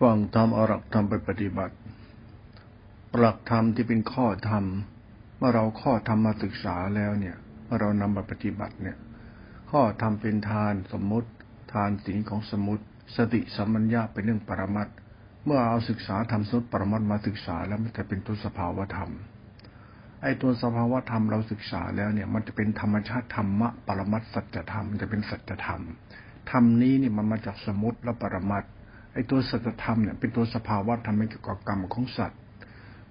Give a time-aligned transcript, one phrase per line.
[0.00, 1.74] ฟังธรรมเอาหลักธรรมไปปฏิบัติ
[3.18, 4.64] หลักธรรมที่เป็นข้อธรรม
[5.38, 8.96] เมื่อเราข้อธรรมมาศึกษาแล้วเนี่ยเมื่อเรานำมาปฏิบัติเนี่ย
[9.70, 11.30] ข้อธรรมเป็นทานสมมติ
[11.72, 12.84] ทานศีลของสมมติ
[13.16, 14.88] สติสัมมัญญาเป็นเรื่องปรมัต
[15.44, 19.10] เมื่อเอาศึกษาธรรมสมมติปรมัตมาศึกษาแล้วมันจะเป็นตัวสภาวธรรม
[20.22, 25.82] ไอ้ตัวสภาวธรรมเราศึกษาแล้วเนี่ย มันจะเป็นธรรมชาติธรรมะปรมัตสัจธรรมมันจะเป็นสัจธรรม
[26.50, 28.64] ธรรมนี้เนี่ยมันมาจากสมมติและปรมัต
[29.14, 32.38] ไอ้ตัวสัจธรรมเนี่ยเป็นตัวสภาวะธรรมไม่เกี่ยวกับกรรมของสัตว์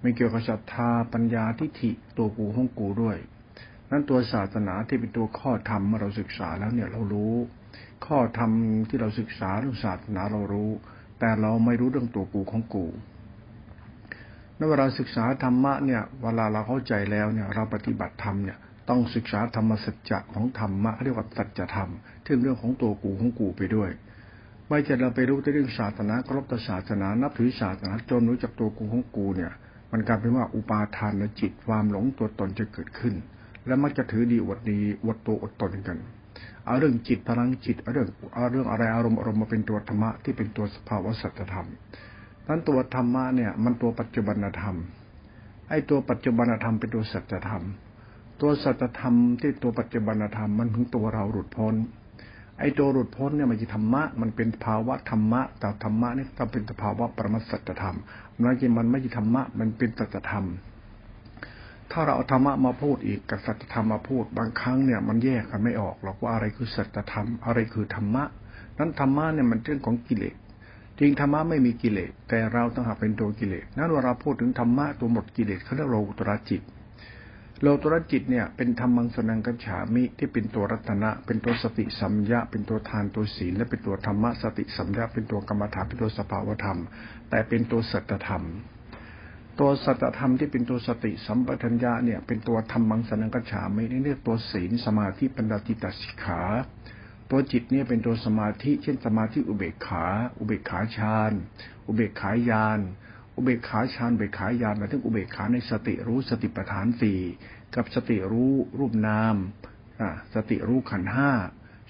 [0.00, 3.16] ไม่เกี่ยวกับศรัทธาปัญญาทิฏฐิตัวกูของกูด้วย
[3.90, 7.34] นั้นตัวศาสนาที่เป็นตัวข้อธรรมเมื่อเราศึกษาแล้วเนี่ยเรารู้
[8.06, 8.50] ข้อธรรม
[8.88, 10.70] ที่เราศึกษาเรื่องศาสนาเรารู้
[11.18, 12.86] แต่เราไม่รู้เรื่องตัวกูของกู
[14.58, 18.58] นั้นเวลาศึกษาธรรมะเนี่ยเวลาเราเข้าใจแล้วเนี่ยเราปฏิบัติธรรมเนี่ย
[18.88, 21.90] ต้องศึกษาธรรมสัจจะของธรรมะเรียกว่าสัจธรรม
[22.24, 23.90] ที่เรื่องของตัวกูของกูไปด้วย
[24.68, 29.52] ไม่จะเราไปรู้เรื่องศาสนาเคารพต่อศาสนานับถือศาสนาจนรู้จักตัวกูของกูเนี่ย
[29.92, 33.14] มันกลายเป็นว่าอุปาทานและจิตความหลงตัวตนจะเกิดขึ้น
[33.66, 35.98] และมักจะถือดีอวดดีอวดตัวอดตนกัน
[36.66, 41.68] เอาเรื่องจิตพลังจิตเอาเรื่องเอาเรื่องอะไรอารมณ์อารมณ์มาเป็นตัวธรรมะที่เป็นตัวสภาวะสัจธรรม
[42.48, 44.76] นั้นตัวธรรมะเนี่ยมันตัวปัจจุบันธรรม
[45.68, 47.62] ไอ้ตัวปัจจุบันธรรมเป็นตัวสัจธรรม
[48.40, 51.74] ตัวสัจธรรมที่ตัวปัจจุบันธรรมมันถึงตัวเราหลุดพ้น
[52.60, 57.96] ไอ้ตัวหลุดพ้นเนี่ยมันจะธรรมะ มันเป็นภาวะธรรมะ แต่ธรรมะนี่ต้องเป็นสภาวะปรมัตสัจธรรม
[58.42, 60.46] นั่นคือมันไม่ใช่ธรรมะ มันเป็นสัจธรรม
[61.90, 68.24] ถ้าเราเอาธรรมะมาพูดอีกกับสัจธรรมมาพูด บางครั้งเนี่ยมันแยกกันไม่ออกหรอกว่าอะไรคือสัจธรรม อะไรคือธรรมะ
[68.78, 70.36] นั้นธรรมะเนี่ยมันเรื่องของกิเลส
[70.98, 76.62] จริงธรรมะไม่มีกิเลส แต่เราต้องหาเป็นตัวกิเลส นั้นเวลาพูดถึงธรรมะตัวหมดกิเลสเขาเรียกโลกุตระจิต
[77.62, 86.78] โลตรจิตเนี่ยเป็นธรรมังสนังกัจฉามิที่เป็นตัวรัตนะ เป็นตัวสติสัมยาเป็นตัวทานตัวศีลและเป็นตัวธรรมะสติสัมยาเป็นตัวกรรมฐานเป็นตัวสภาวธรรม
[87.30, 88.44] แต่เป็นตัวสัจธรรม
[89.60, 96.42] ตัวสัจธรรมที่เป็นตัวสติสัมปทัญญาเนี่ยเป็นตัวธรรมังสนังกัจฉามินี่เรียกตัวศีลสมาธิปัญญาจิตสิกขา
[97.30, 100.04] ตัวจิตเนี่ยเป็นตัวสมาธิ เช่นสมาธิอุเบกขา
[100.38, 101.32] อุเบกขาฌาน
[101.86, 102.80] อุเบกขายาน
[103.36, 107.20] อุเบกขาฌานเบกขายานหมายถึงอุเบกขาในสติรู้สติปัฏฐานสี่
[107.76, 109.36] กับสติรู้รูปนาม
[110.34, 111.30] สติรู้ขันห้า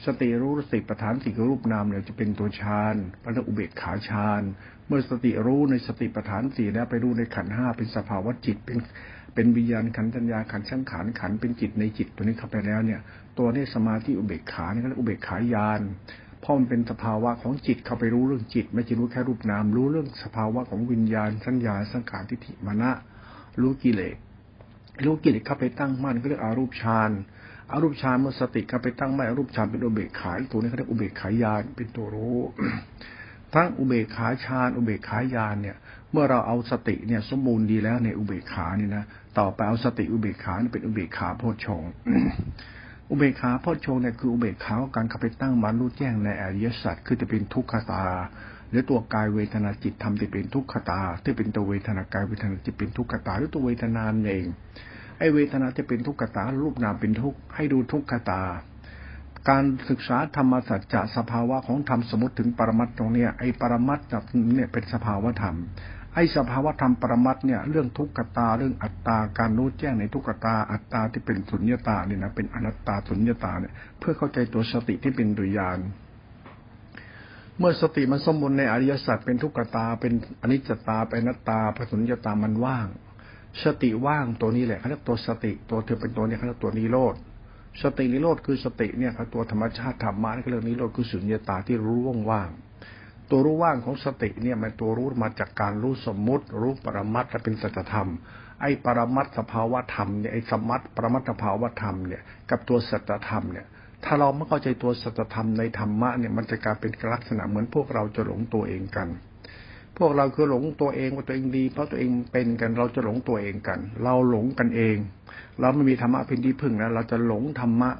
[0.06, 4.42] สติรู้สติปัฏฐานสี่คือรูปนามเนี่ยจะเป็นตัวฌานพระอุเบกขาฌาน
[4.86, 8.78] เมื่อสติรู้ในสติปัฏฐานสี่แล้วไปรู้ในขันห้าเป็นสภาวะจิตเป็น
[9.34, 13.00] เป็นวิญญาณขันธัญญาขันช่างขันขันเป็นจิตในจิตตัวนี้เข้าไปแล้วเนี่ย
[13.38, 15.80] ตัวนี้สมาธิอุเบกขาเนี่ยก็เรียกอุเบกขายาน
[16.44, 22.90] พราะมันเป็นสภาวะของจิตเข้าไปรู้เรื่องจิต ไม่ใช่รู้แค่รูปนาม รู้เรื่องสภาวะของวิญญาณ สัญญาสังขารทิฏฐิมณะ
[23.60, 24.16] รู้กิเลส
[25.04, 27.10] รู้กิเลสเข้าไปตั้งมั่นก็เรียกอารูปฌาน
[27.70, 32.38] อารูปฌานเมื่อสติเข้าไปตั้งมั่นอารูปฌานเป็นอุเบกขาตัวนี้เขาเรียกอุเบกขายานเป็นตัวรู้
[33.54, 35.76] ทั้งอุเบกขาฌานอุเบกขายานเนี่ย
[36.12, 39.04] เมื่อเราเอาสติเนี่ยสมบูรณ์ดีแล้วในอุเบกขานี่นะ
[39.38, 41.82] ต่อไปเอาสติอุเบกขาเป็นอุเบกขาโพชฌง
[43.10, 48.04] อุเบกขาพ่อโชเนี่ยคืออุเบกขาการเข้าไปตั้งมันรู้แจ้งในอริยสัจคือจะเป็นทุกขตา
[48.70, 54.46] หรือตัวกายเวทนาจิตทำที่เป็นทุกขตา ที่เป็นตัวเวทนากายเวทนาจิตเป็นทุกขตาหรือตัวเวทนานเอง
[55.18, 58.42] ไอเวทนาจะเป็นทุกขตารูปนามเป็นทุกให้ดูทุกขตา
[59.48, 64.00] การศึกษาธรรมสัจจะสภาวะของธรรมสมมติถึงปรมัตตรงเนี้ยไอปรมัต
[64.54, 65.56] เนี่ยเป็นสภาวะธรรม
[66.14, 75.78] ไอ้สภาวธรรมปรมัตเนี่ย เรื่องทุกขตาเรื่องอัตตาการรู้แจ้งในทุกขตาอัตตาที่เป็นสุญญตาเนี่ยนะเป็นอนัตตาสุญญตาเนี่ย เพื่อเข้าใจตัวสติที่เป็นดุยาน
[77.58, 82.86] เมื่อสติมันสมบูรณ์ในอริยสัจเป็นทุกขตาเป็นอนิจจตาเป็นนัตตาเป็นสุญญตามันว่าง
[83.62, 87.14] สติว่างตัวนี้แหละเขาเรียกตัวสติตัวเธอเป็นตัวนี้เขาเรียกตัวนิโรธ
[87.82, 91.98] สตินิโรธคือสติเนี่ยครับตัวธรรมชาติธรรมะนี่ก็เรียกนิโรธคือสุญญตาที่รู้
[92.30, 92.50] ว่าง
[93.30, 98.08] ตัวรู้ว่างของสติเนี่ยมันตัวรู้มาจากการรู้สมมุติ รู้ปรมัตถ์เป็นสัจธรรม
[98.60, 103.66] ไอ้ปรมัตถสภาวธรรมเนี่ยไอ้สมัตปรมัตถภาวธรรมเนี่ยกับตัวสัจธรรมเนี่ย
[104.04, 109.08] ถ้าเราไม่เข้าใจตัวสัจธรรมในธรรมะเนี่ยมันจะกลายเป็นลักษณะเหมือนพวกเราจะหลงตัวเองกัน
[109.98, 114.96] พวกเราคือหลงตัวเองว่าตัวเองดี เพราะตัวเองเป็นกันเราจะหลงตัวเองกัน เราหลงกันเอง
[115.60, 117.90] เราไม่มีธรรมะเป็นที่พึ่งนะเราจะหลงธรรมะ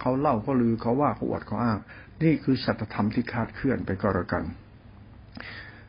[0.00, 1.78] เขาเล่าเขาลือเขาว่าเขาอวดเขาอ้าง
[2.22, 4.44] นี่คือสัจธรรมที่คาดเคลื่อนไปก็แล้วกัน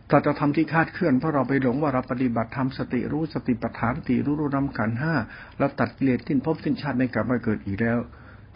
[0.10, 5.14] ถ้าจะทำที่คาดเคลื่อนเพราะเราไปหลงว่าเราปฏิบัติทำสติรู้สติปัฏฐานตีรู้รู้นำขันห้า
[5.58, 8.00] เราตัดกิเลสทิ้นพบสิ้นชาติในกลับมาเกิดอีกแล้ว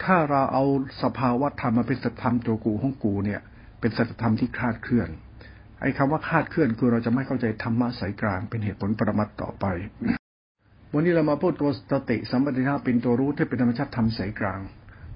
[0.04, 0.64] ถ้าเราเอา
[1.02, 3.40] สภาวะธรรมมาเป็นสัจธรรมตัวกูของกูเนี่ย
[3.80, 5.08] เป็นสัจธรรมที่คาดเคลื่อน
[5.80, 9.64] ไอ้คำว่าคาดเคลื่อนคือเราจะไม่เข้าใจธรรมะสายกลางเป็นเหตุผลปรมัตต่อไป
[10.92, 14.60] วันนี้เรามาพูดตัวสติสัมปชัญญะเป็นตัวรู้ที่เป็นธรรมชาติธรรมสายกลาง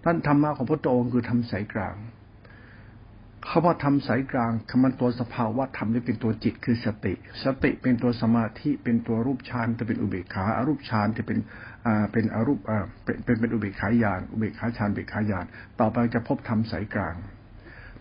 [0.04, 1.94] ท่านธรรมะของพระองค์คือธรรมสายกลาง
[3.46, 7.14] คำว่าทำสายกลางคำมันตัวสภาวะธรรมนี่เป็นตัวจิตคือสติ
[7.44, 11.38] สติเป็นตัวสมาธิเป็นตัวรูปฌานจะเป็นอุเบกขาอารูปฌานจะเป็น
[11.87, 15.44] อ่าเป็นอรูปอ่าเป็นเป็นอุเบกขาญาณอุเบกขาฌานอุเบกขาญาณ
[15.81, 17.14] ต่อไปจะพบธรรมสายกลาง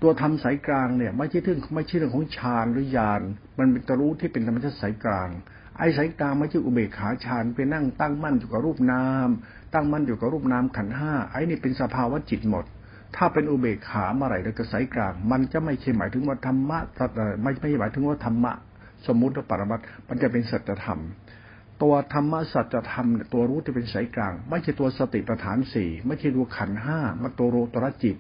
[0.02, 3.22] ตัวธรรมสายกลางเนี่ย ไม่ใช่เรื่องไม่ใช่เรื่องของฌานหรือญาณ
[3.58, 5.30] มันเป็นตัวรู้ที่เป็นธรรมชาติสายกลาง
[5.78, 9.30] ไอ้สายกลางไม่ใช่อุเบกขาฌานไปนั่งตั้งมั่นอยู่กับรูปนาม
[9.74, 12.66] ตั้งมั่นอยู่กับรูปนามขันห้าไอ้นี่เป็นสภาวะจิตหมด
[13.16, 16.80] ถ้าเป็นอุเบกขาเมื่อไหร่เราจะสายกลาง มันจะไม่ใช่หมายถึงว่าธรรมะ
[17.44, 18.54] ไม่ไม่หมายถึงว่าธรรมะ
[19.08, 21.00] สมมุติว่าปรมัตมันจะเป็นสัจธรรม
[21.82, 28.18] ตัวธรรมะสัจธรรมตัวรู้ที่เป็นสายกลาง ไม่ใช่ตัวสติปัฏฐานสี่ไม่ใช่ตัวขันห้ามันตัวโรตรจิต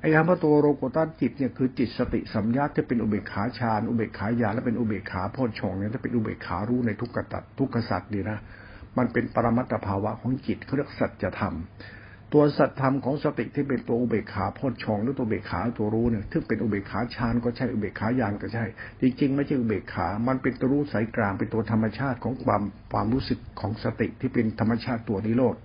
[0.00, 8.38] ไอ้คำว่าตัวโรโกตันจิตเนี่ยคือจิตสติสัมยาที่เป็นอุเบกขาฌานอุเบกขายาและเป็นอุเบกขาโพชฌงเนี่ยถ้าเป็นอุเบกขารู้ในทุกขตัดทุกขสัตว์ดีนะ
[8.98, 11.54] มันเป็นปรมัตถภาวะของจิตเขาเรียกสัจธรรม
[12.32, 18.64] ตัวสัตธรรมของสติที่เป็นตัวอุเบกขาพอดชองหรือตัวอุเบกขาตัวรู้เนี่ยซึ่งเป็นอุเบกขาฌานก็ใช่อุเบกขายานก็ใช่
[19.00, 25.56] จริงๆ ไม่ใช่อุเบกขา มันเป็นตัวรู้สายกลางเป็นตัวธรรมชาติของความความรู้สึกของสติที่เป็นธรรมชาติตัวนิโรธ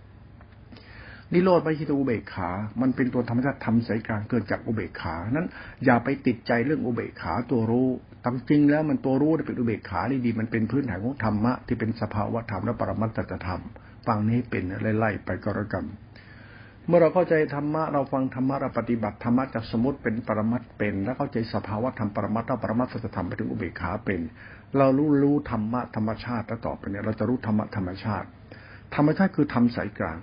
[1.34, 2.50] นิโรธไม่ใช่ตัวอุเบกขา
[2.82, 5.48] มันเป็นตัวธรรมชาติธรรมสายกลางเกิดจากอุเบกขา นั้น
[5.86, 7.88] อย่าไปติดใจเรื่องอุเบกขาตัวรู้
[8.26, 13.62] ตามจริงแล้วมันตัวรู้เป็นอุเบกขานี่ดี มันเป็นพื้นฐานของธรรมะที่เป็นสภาวะธรรมและปรมัตถธรรม
[14.08, 14.64] ฟังนี้เป็น
[15.00, 15.86] ไล่ๆไปก็แล้วกัน
[16.88, 24.22] เมื่อเราเข้าใจธรรมะเราฟังธรรมะเราปฏิบัติธรรมะจากสมมติเป็นปรมัตเป็น แล้วเข้าใจสภาวะธรรมปรมัตถาปรมัตถธรรมไปถึงอุเบกขาเป็น
[24.78, 28.28] เรารู้รู้ธรรมะธรรมชาติแล้วต่อไปเนี่ยเราจะรู้ธรรมะธรรมชาติ
[28.96, 30.18] ธรรมชาติคือธรรมสายกลาง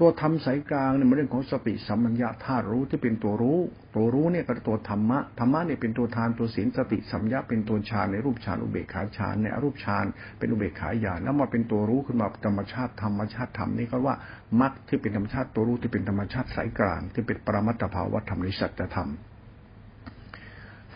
[0.00, 3.58] ตัวธรรมสายกลางเนี่ยมันเรื่องของสติสัมมัญญาธาตุรู้ที่เป็นตัวรู้
[3.94, 10.06] ตัวรู้เนี่ยก็ตัวธรรมะธรรมะเนี่ยเป็นตัวทานตัวศีลสติสัมยาเป็นตัวฌานในรูปฌานอุเบกขาฌานในอรูปฌาน
[10.38, 14.14] เป็นอุเบกขาญาณแล้วมาเป็นตัวรู้ขึ้นมาธรรมชาติธรรมชาติธรรมนี่ก็ว่า
[14.60, 19.10] มรรคที่เป็นธรรมชาติตัวรู้ที่เป็นธรรมชาติสายกลาง ที่เป็นปรมัตถภาวะธรรมในสัจธรรม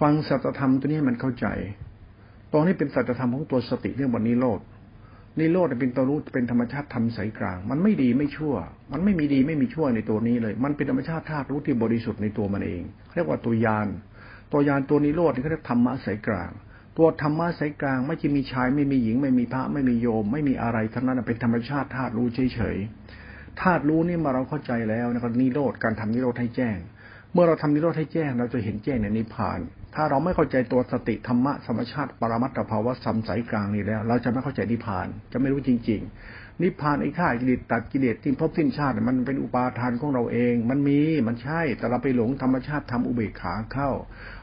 [0.01, 1.47] ฟังสัจธรรมตัวนี้มันเข้าใจ
[2.53, 4.61] ตรงนี้เป็นสัจธรรมของตัวสติเรื่องวันนี้โลด
[5.39, 8.55] นิโรธเป็นตัวรู้เป็นธรรมชาติธรรมสายกลาง มันไม่ดีไม่ชั่ว
[8.93, 12.83] มันไม่มีดีไม่มีชั่วในตัวนี้เลย มันเป็นธรรมชาติธาตุรู้ที่บริสุทธิ์ในตัวมันเอง
[13.15, 13.89] เรียกว่าตัวยาน
[14.53, 16.51] ตัวยานตัวนิโรธนี่เขาเรียกธรรมะสายกลาง
[16.97, 26.77] ตัวธรรมะสายกลาง ไม่จะมีชายไม่มีหญิง ไม่มีพระไม่มีโยม ไม่มีอะไรทั้งนั้นเป็นธรรมชาติธาตุรู้เฉยๆธาตุรู้นี่มาเราเข้าใจแล้วนะครับนิโรธการทำนิโรธให้แจ้ง
[27.33, 29.61] เมื่อเราทำนิโรธให้แจ้ง เราจะเห็นแจ้งในนิพพาน
[29.95, 43.91] ถ้าเราไม่เข้าใจตัวสติธรรมะธรรมชาติปรมัตถภาวะสัมสายกลางนี่แล้ว เราจะไม่เข้าใจนิพพาน จะไม่รู้จริง ๆ นิพพานไอ้ข้ากิเลสตัดกิเลสที่พบสิ้นชาติมันเป็นอุปาทานของเราเอง มันมีมันใช่ แต่เราไปหลงธรรมชาติทำอุเบกขาเข้า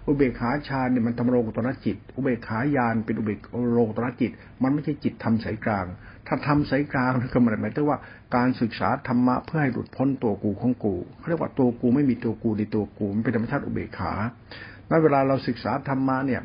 [0.08, 3.40] อุเบกขาฌานเนี่ยมันทำโลกตระจิต อุเบกขายานเป็นอุเบก
[3.74, 4.32] โลกตระจิต
[4.64, 5.86] มันไม่ใช่จิตทำสายกลาง
[6.28, 7.98] ถ้าทำสายกลางก็หมายหมายถึงว่า
[8.36, 14.12] การศึกษาธรรมะเพื่อให้หลุดพ้นตัวกูของกูเขาเรียกว่าตัวกูไม่มีตัวกูในตัวกูมันเป็นธรรมชาติอุเบกขา
[14.90, 16.42] นั้นเวลาเราศึกษาธรรมะเนี่ย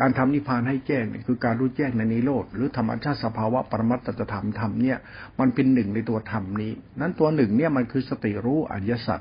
[0.00, 4.98] การทำนิพพานให้แจ้งเนี่ยคือการรู้แจ้งในนิโรธหรือธรรมชาติสภาวะปรมัตถธรรมธรรมเนี่ย
[5.40, 9.20] มันเป็นหนึ่งในตัวธรรมนี้ นั้นตัวหนึ่งเนี่ยมันคือสติรู้อริยสัจ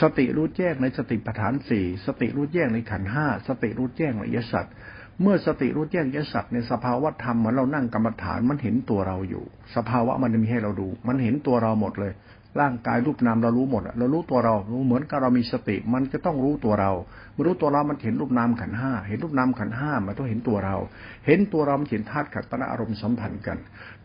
[0.00, 4.66] สติรู้แจ้งในสติปัฏฐานสี่สติรู้แจ้งในขันห้าสติรู้แจ้งในอริยสัจ
[5.22, 9.44] เมื่อสติรู้แจ้งอัยสัจในสภาวะธรรมเหมือนเรานั่งกรรมฐานมันเห็นตัวเราอยู่
[9.76, 12.12] สภาวะมันมีให้เราดู มันเห็นตัวเราหมดเลย
[12.60, 16.92] ร่างกายรูปนามเรารู้หมดเรารู้ตัวเรารู้เหมือนกับเรามีสติ มันจะต้องรู้ตัวเรา
[17.32, 20.76] เมื่อรู้ตัวเรามันเห็นรูปนามขันห้าเห็นรูปนามขันห้ามันต้องเห็นตัวเรา
[21.26, 23.58] เห็นตัวเรามันเห็นธาตุขันตนะอารมณ์สัมพันธ์กัน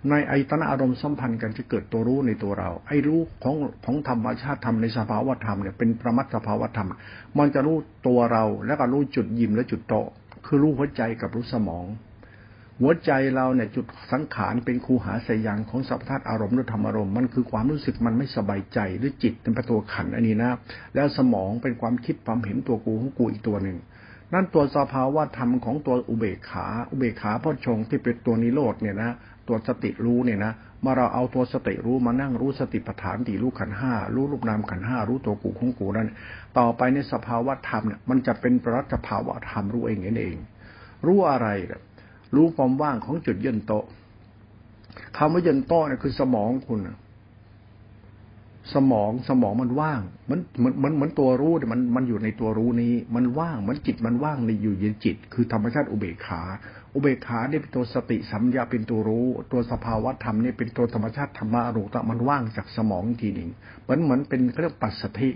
[0.09, 3.55] ในไอตนะอารมณ์สัมพันธ์กันจะเกิดตัวรู้ในตัวเรา ไอรู้ของ
[3.85, 6.89] ของธรรมชาติธรรมในสภาวธรรมเนี่ยเป็นประมัตสภาวธรรม
[7.37, 9.95] มันจะรู้ตัวเราแล้วก็รู้จุดยิ้มและจุดโต
[10.45, 11.85] คือรู้หัวใจกับรู้สมอง
[12.79, 20.51] หัวใจเราเนี่ยจุดสังขารเป็นครูหาสยังของสัพพะอารมณ์หรือธรรมอารมณ์มันคือความรู้สึกมันไม่สบายใจหรือจิตเป็นประตูขันอันนี้นะ
[20.95, 23.77] แล้วสมองเป็นความคิดความเห็นตัวกูของกูอีกตัวหนึ่ง
[24.33, 29.11] นั่นตัวสภาวะธรรมของตัวอุเบกขา อุเบกขาพ่อชงที่เป็นตัวนิโรธเนี่ยนะ
[29.47, 30.53] ตัวสติรู้เนี่ยนะ
[30.85, 36.07] มาเราเอาตัวสติรู้มานั่งรู้สติปัฏฐานตีรู้ขันห้ารู้รูปนามขันห้ารู้ตัวกูของกูนั่น
[36.57, 40.37] ต่อไปในสภาวะธรรมเนี่ยมันจะเป็นปรัชภาวะธรรมรู้เองเอง
[41.05, 41.47] รู้อะไร
[42.35, 43.73] รู้ความว่างของจุดย็นโต
[45.17, 46.79] คำว่าย็นโตเนี่ยคือสมองคุณ
[48.73, 56.41] สมองสมองมันว่าง มันเหมือนเหมือนเหมือนตัวรู้มันมันอยู่ในตัวรู้นี้ มันว่างมันจิตมันว่างในอยู่เย็นจิต คือธรรมชาติอุเบกขา
[56.93, 63.49] อุเบกขาเนี่ยเป็นตัวสติสัมยาเป็นตัวรู้ ตัวสภาวะธรรมเนี่ยเป็นตัวธรรมชาติธรรมะรูตะมันว่างจากสมองทีหนึ่ง
[63.81, 65.29] เหมือนเหมือนเป็นเรียกปัสสธิ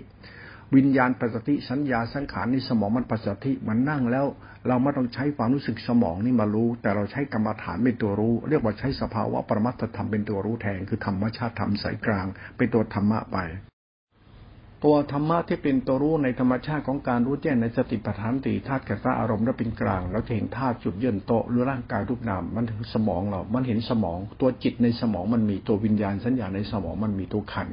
[0.76, 4.26] วิญญาณปัสสติสัญญาสังขารในสมองมันปัสสติมันนั่งแล้ว
[4.68, 13.38] เราไม่ต้องใช้ความรู้สึกสมองนี่มารู้ แต่เราใช้กรรมฐานเป็นตัวรู้ เรียกว่าใช้สภาวะปรมัตธรรมเป็นตัวรู้แทนคือธรรมชาติธรรมสายกลาง เป็นตัวธรรมะไป
[14.84, 27.68] ตัวธรรมะที่เป็นตัวรู้ในธรรมชาติของการรู้แจ้งในสติปัฏฐานตีธาตุแก่ตาอารมณ์และเป็นกลางแล้วจะเห็นธาตุจุดเยื่นโตหรือร่างกายรูปนามมันถึงสมองเรา มันเห็นสมอง ตัวจิตในสมองมันมีตัววิญญาณสัญญาในสมองมันมีตัวขัน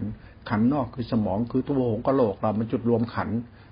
[0.49, 3.29] ขันนอกคือสมองคือตัวหงกะโหลกเรามันจุดรวมขัน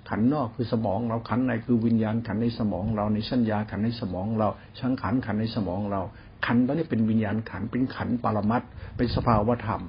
[0.08, 6.00] ขันนอกคือสมองเราขันในคือวิญญาณขันในสมองเราในสัญญาขันในสมองเราช่างขันขันในสมองเรา
[6.46, 8.62] ขันตอนนี้เป็นวิญญาณขันเป็นขันปรมัต
[8.96, 9.82] เป็นสภาวธรรม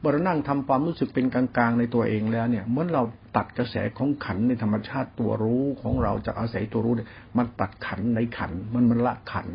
[0.00, 3.02] เมื่อเรานั่งทำความรู้สึกเป็นกลางๆในตัวเองแล้วเนี่ยเมื่อเรา
[3.36, 9.46] ตัดกระแสของขันในธรรมชาติตัวรู้ของเราจากอาศัยตัวรู้เนี่ยมันตัดขันในขันมันมันละขัน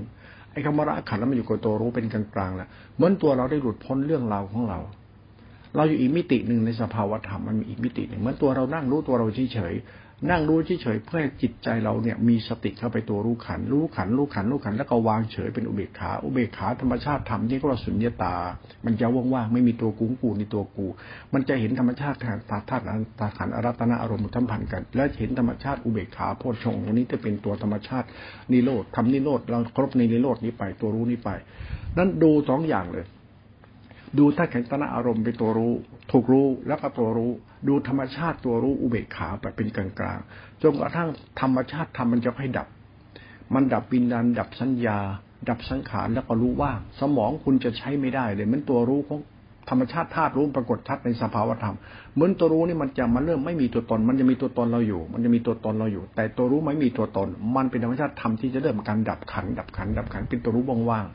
[0.52, 4.80] ไอ้คำว่าละขันแล้วมันอยู่กับตัวรู้เป็นกลางๆแล้วเหมือนตัวเราได้หลุดพ้นเรื่องราวของเรา
[5.76, 18.36] เราอยู่อีกมิติหนึ่งในสภาวธรรมมันมีอีกมิติหนึ่งเหมือนตัวเรานั่งรู้ตัวเราเฉยๆนั่งรู้เฉยๆเพื่อจิตใจเราเนี่ยมีสติเข้าไปตัวรู้ขัน รู้ขัน รู้ขัน รู้ขัน แล้วก็วางเฉยเป็นอุเบกขา อุเบกขาธรรมชาติธรรมนี่ก็ว่าสุญญตา
[18.86, 20.86] มันจะว่างๆไม่มีตัวกูกูในตัวกู
[21.34, 22.84] มันจะเห็นธรรมชาติทางตาธาตุ
[23.20, 28.08] ตาขันอรัตนาอารมณ์ทัมพันกัน และเห็นธรรมชาติอุเบกขาโพชฌงตรงนี้จะเป็นตัวธรรมชาติ
[28.52, 31.30] นิโรธทำนิโรธเราครบในนิโรธนี้ไปตัวรู้นี้ไป
[31.98, 33.06] นั้นดูสองอย่างเลย
[34.18, 35.74] ดูถ้าแข็งตนะอารมณ์เป็นตัวรู้
[36.12, 37.32] ถูกรู้แล้วก็ตัวรู้
[37.68, 41.10] ดูธรรมชาติตัวรู้อุเบกขาไปเป็นกลางๆจนกระทั่ง
[41.42, 42.68] ธรรมชาติทำมันจะให้ดับ
[43.54, 45.00] มันดับปินดันดับสัญญา
[45.50, 49.20] ดับสังขารแล้วก็รู้ว่า สมองคุณจะใช้ไม่ได้เลยมันตัวรู้ของ
[49.70, 51.76] ธรรมชาติธาตุรู้ปรากฏชัดในสภาวธรรม
[52.14, 61.06] เหมือนตัวรู้นี่มันจะมาเริ่มไม่มีตัวตน มันจะมีตัวตนเราอยู่ มันจะมีตัวตนเราอยู่ แต่ตัวรู้ไม่มีตัวตน มันเป็นธรรมชาติธรรมที่จะเริ่มการดับขันดับขันดับขันเป็นตัวรู้ว่าง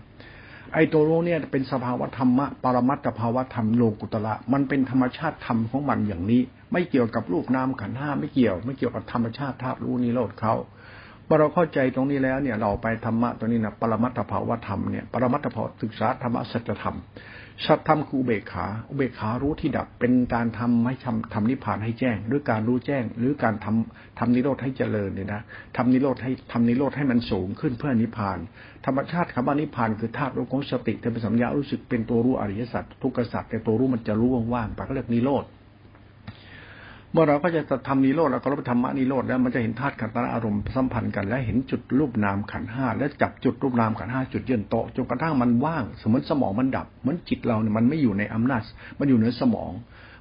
[0.75, 10.55] ไอ้ตัวรู้เนี่ยเป็นสภาวะธรรมะปรมัตถภาวะธรรมโลกุตละมันเป็นธรรมชาติธรรมของมันอย่างนี้ ไม่เกี่ยวกับรูปนามขันห้าไม่เกี่ยว ไม่เกี่ยวกับธรรมชาติธาตุรู้นิโรธเขา
[11.29, 16.97] เมื่อเราเข้าใจตรงนี้แล้วเนี่ย เราไปธรรมะตัวนี้นะปรมัตถภาวธรรมเนี่ยปรมัตถภาวศึกษาธรรมะสัจธรรม
[17.67, 25.43] สัตธรรมคืออุเบกขาอุเบกขารู้ที่ดับเป็นการทำให้ทำทำนิพพานให้แจ้ง หรือการรู้แจ้ง หรือการทำทำนิโรธให้เจริญเนี่ยนะ
[25.77, 28.39] ทำนิโรธให้ทำนิโรธให้มันสูงขึ้นเพื่อนิพพาน
[28.87, 35.45] ธรรมชาติคำว่านิพพานคือธาตุรู้ของสติแต่เป็นสัญญารู้สึกเป็นตัวรู้อริยสัจทุกขสัจแต่ตัวรู้มันจะรู้ว่างๆปากเรียกนิโรธ
[37.15, 48.63] มื่อเราก็จะทำนิโรธแล้วก็รู้ธรรมะนิโรธแล้วมันจะเห็นธาตุขันธ์อารมณ์สัมพันธ์กัน และเห็นจุดรูปนามขันห้าและจับจุดรูปนามขันห้าจุดเยื่นโตจนกระทั่งมันว่างสมมติสมองมันดับเหมือนจิตเราเนี่ยมันไม่อยู่ในอำนาจ
[48.99, 49.73] มันอยู่เหนือสมอง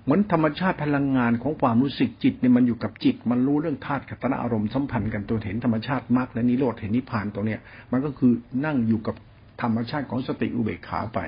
[0.03, 7.59] เหมือนธรรมชาติพลังงานของความรู้สึกจิตเนี่ยมันอยู่กับจิต มันรู้เรื่องธาตุขันธ์อารมณ์สัมพันธ์กันตัวเห็นธรรมชาติมรรคและนิโรธเห็นนิพพานตัวเนี้ย
[7.91, 8.31] มันก็คือ
[8.65, 9.15] นั่งอยู่กับ
[9.61, 11.19] ธรรมชาติของสติอุเบกขาไป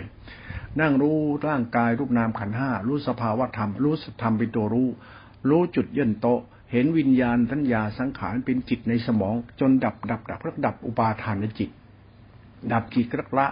[0.81, 4.89] นั่งรู้ร่างกายรูปนามขันห้ารู้สภาวะธรรมรู้สธรรมเป็นตัวรู้
[5.49, 6.27] รู้จุดย่นโต
[6.71, 11.69] เห็นวิญญาณทัญญาสังขารเป็นจิตในสมอง จนดับดับดับแล้วดับอุปาทานในจิต
[12.71, 13.47] ดับจิตกระละ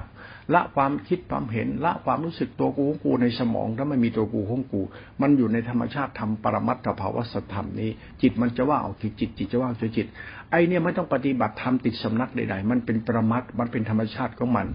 [0.54, 4.82] ละความคิดความเห็นละความรู้สึกตัวกูของกูในสมองถ้าไม่มีตัวกูของกู
[5.22, 7.90] มันอยู่ในธรรมชาติธรรมปรมัตถภาวะสัธรรมนี้
[8.22, 10.08] จิตมันจะว่าออกจิตจิตจิตจะว่าจะจิต
[10.52, 14.68] ไอเนี่ยไม่ต้องปฏิบัติธรรมติดสำนักใดๆมันเป็นปรมัตมันเป็นธรรมชาติของมัน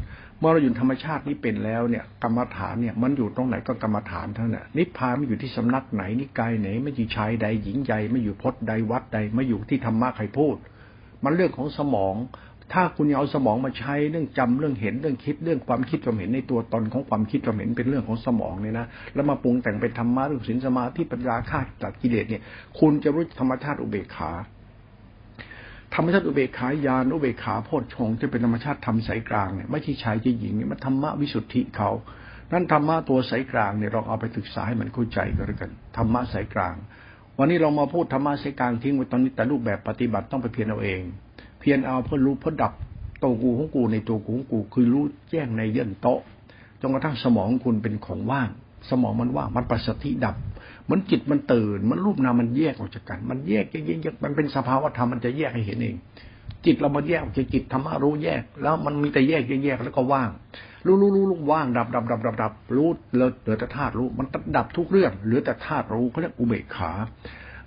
[0.42, 10.56] มื่อเราอยู่ธรรมชาตินี้เป็นแล้วเนี่ยกรรมฐานเนี่ยมันอยู่ตรงไหนก็กรรมฐานเท่านั้นนิพพานไม่อยู่ที่สำนักไหนนิกายไหน ไม่อยู่ชายใดหญิงใดไม่อยู่พจน์ใดวัดใดไม่อยู่ที่ธรรมะใครพูด
[11.24, 12.16] มันเรื่องของสมอง
[12.72, 22.42] ถ้าคุณเอาสมองมาใช้เรื่องจำเรื่องเห็นเรื่องคิดเรื่องความคิดความเห็นในตัวตนของความคิดความเห็นเป็นเรื่องของสมองเนี่ยนะแล้วมาปรุงแต่งเป็นธรรมะเรื่องศีลสมาธิปัญญาฆ่าตัดกิเลสเนี่ย
[22.78, 24.30] คุณจะรู้ธรรมชาติอุเบกขา
[25.94, 31.90] ธรรมชาติอุเบกขาญาณอุเบกขาโพชฌงค์ที่เป็นธรรมชาติธรรมสายกลางเนี่ยไม่ใช่ชายจะหญิงเนี่ยมันธรรมะวิสุทธิเขา
[32.52, 36.74] นั่นธรรมะตัวสายกลางเนี่ยเราเอาไปศึกษาให้มันเข้าใจก็แล้วกันธรรมะสายกลาง
[37.38, 41.00] วันนี้เรามาพูดธรรมะสายกลางทิ้งไว้ตอนนี้แต่รูปแบบปฏิบัติต้องไปเพียรเอาเอง
[41.60, 42.72] เพียรเอาเพื่อรู้เพื่อดับ
[43.22, 46.08] ตัวกูของกูในตัวกูของกู คือรู้แจ้งในเยื่นโต
[46.80, 48.48] จนกระทั่งสมองคุณเป็นของว่าง
[48.90, 50.36] สมองมันว่างมันประสติดับ
[50.90, 55.96] มันจิตมันตื่น มันรูปนามมันแยกออกจากกัน มันแยกแยกแยกมันเป็นสภาวะธรรมมันจะแยกให้เห็นเอง
[56.64, 60.30] จิตเรามาแยกออกจากจิตธรรมะรู้แยก แล้วมันมีแต่แยกแยกแยกแล้วก็ว่าง
[60.86, 66.92] รู้รู้รู้รู้ว่างดับดับดับดับดับรู้เหลือแต่ธาตุรู้ มันดับทุกเรื่องเหลือแต่ธาตุรู้เขาเรียกอุเบกขา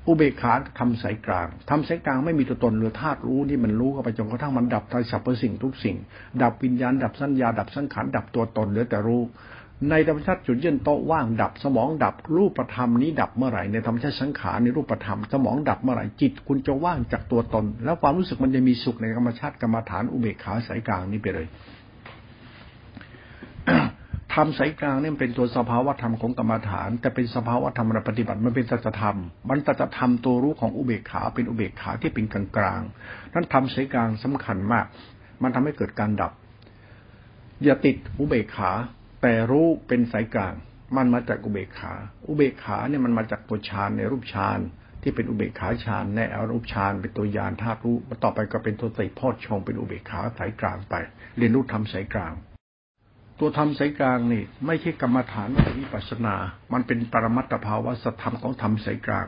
[0.07, 5.95] อุเบกขาทำสายกลางทำสายกลางไม่มีตัวตนเหลือธาตุรู้ที่มันรู้เข้าไปจนกระทั่งมันดับทายสรรพสิ่งทุกสิ่ง
[6.41, 9.22] ดับวิญญาณดับสัญญาดับสังขารดับตัวตนเหลือแต่รู้
[9.89, 21.48] ในธรรมชาติจุดเย็นโตว่างดับ สมองดับรูปธรรมนี้ดับเมื่อไหร่ในธรรมชาติสังขารในรูปธรรมสมองดับเมื่อไหร่จิต คุณจะว่างจากตัวตน แล้วความรู้สึกมันจะมีสุขในธรรมชาติกรรมฐานอุเบกขาสายกลางนี้ไปเลย
[24.34, 29.17] ธรรมสายกลางนี่เป็นตัวสภาวะธรรมของกรรมฐาน แต่เป็นสภาวะธรรมปฏิบัติมันเป็นสัจธรรม
[29.50, 32.82] มันสัจธรรมตัวรู้ของอุเบกขาเป็นอุเบกขาที่เป็นกลางกลาง
[33.34, 34.86] นั้นธรรมสายกลางสำคัญมาก
[35.41, 36.32] มันทำให้เกิดการดับ
[37.63, 38.72] อย่าติดอุเบกขา
[39.22, 40.55] แต่รู้เป็นสายกลาง
[40.98, 41.93] มันมาจากอุเบกขา
[42.27, 44.60] อุเบกขาเนี่ยมันมาจากตัวฌานในรูปฌาน
[45.01, 50.95] ที่เป็นอุเบกขาฌานในอรูปฌานเป็นตัวยานธาตุรู้ต่อไปก็เป็นตัวติพอดชงเป็นอุเบกขาสายกลางไป
[51.38, 52.34] เรียนรู้ทำสายกลาง
[53.39, 56.36] ตัวธรรมสายกลางนี่ ไม่ใช่กรรมฐานไม่วิปัสนา
[56.74, 59.27] มันเป็นปรมัตถภาวะสัทธรรมของธรรมสายกลาง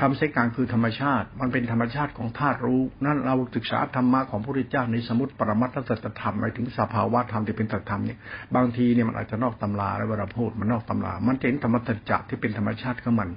[0.00, 8.18] ธรรมสายกลางคือธรรมชาติ มันเป็นธรรมชาติของธาตุรู้ นั่นเราศึกษาธรรมะของพระพุทธเจ้าในสมุติปรมัตถสัจธรรมหมายถึงสภาวะธรรมที่เป็นสัจธรรมเนี่ย
[8.56, 13.28] บางทีเนี่ยมันอาจจะนอกตำราแล้วเวลาพูดมันนอกตำรา มันเห็นธรรมสัจจะที่เป็นธรรมชาติของมัน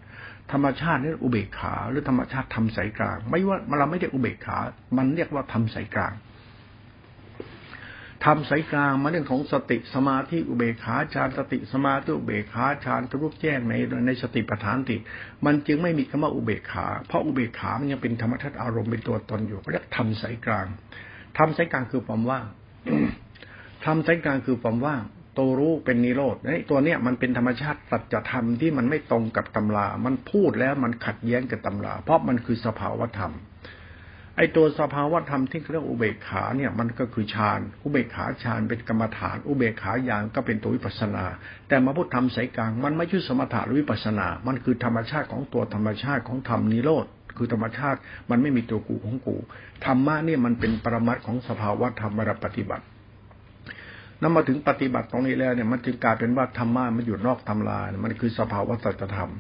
[0.51, 4.58] ธรรมชาตินี่อุเบกขา หรือธรรมชาติธรรมสายกลาง ไม่ว่าเราไม่ได้อุเบกขา
[4.98, 6.13] มันเรียกว่าธรรมสายกลาง
[8.25, 13.74] ทำสายกลางมาเรื่องของสติสมาธิอุเบกขาฌานสติสมาธิอุเบกขาฌานทะลุแจ้งใน
[14.08, 14.98] ในสติปัฏฐานติ
[15.46, 20.66] มันจึงไม่มีคำว่าอุเบกขา เพราะอุเบกขามันยังเป็นธรรมทัศอารมณ์เป็นตัวตนอยู่เขาเรียกทำสายกลาง
[21.38, 22.46] ทำสายกลางคือความว่าง
[23.86, 25.01] ทำสายกลางคือความว่าง
[25.38, 33.34] ตัวรู้เป็นนิโรธไอ้ตัวเนี้ยมันเป็นธรรมชาติสัจธรรมที่มันไม่ตรงกับตำรา มันพูดแล้วมันขัดแย้งกับตำรา เพราะมันคือสภาวธรรม
[34.38, 41.26] ไอตัวสภาวะธรรมที่เรียกอุเบกขาเนี่ยมันก็คือฌานอุเบกขาฌานเป็นกรรมฐาน อุเบกขาญาณก็เป็นตัววิปัสนา
[41.68, 47.06] แต่มาพูดธรรมสายกลางมันไม่ใช่สมถะหรือวิปัสนา มันคือธรรมชาติของตัวธรรมชาติของธรรมนิโรธ
[47.38, 49.38] คือธรรมชาติมันไม่มีตัวกูของกู
[49.86, 52.86] ธรรมะเนี่ยมันเป็นปรมัตของสภาวะธรรมระปฏิบัติ
[54.22, 59.32] นำมาถึงปฏิบัติตรงนี้แล้วเนี่ยมันจึงกลายเป็นว่าธรรมะมันอยู่นอกตำรา มันคือสภาวะสัจธรรม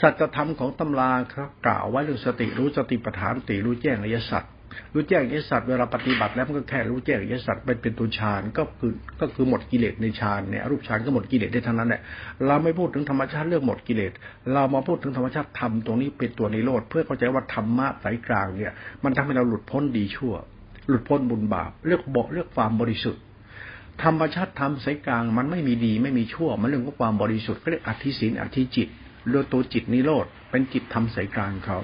[0.00, 4.44] สัจธรรมของตำราครับกล่าวไว้เรื่องสติรู้สติปัฏฐานติรู้แจ้งอริยสัจ
[4.92, 12.00] รู้แจ้งอริยสัจเวลาปฏิบัติแล้วมันก็แค่รู้แจ้งอริยสัจเป็นเป็นตัวฌานก็คือก็คือหมดกิเลสในฌานเนี่ยรูปฌานก็หมดกิเลสได้ทั้งนั้นแหละ
[12.46, 14.12] เราไม่พูดถึงธรรมชาติเรื่องหมดกิเลส
[14.52, 18.72] เรามาพูดถึงธรรมชาติธรรมตรงนี้เป็นตัวนิโรธเพื่อเข้าใจว่าธรรมะสายกลางเนี่ย
[19.04, 20.34] มันทำให้เราหลุดพ้นดีชั่ว
[20.88, 23.22] หลุดพ้นบุญบาปเลือกบอกเลือกความบริสุทธิ์
[24.02, 28.88] ธรรมชาติธรรมสายกลางมันไม่มีดีไม่มีชั่ว มันเรื่องของความบริสุทธิ์ก็เรียกอธิศีลอธิจิต
[29.28, 31.78] เรื่องตัวจิตนิโรธเป็นจิตธรรมสายกลางเขา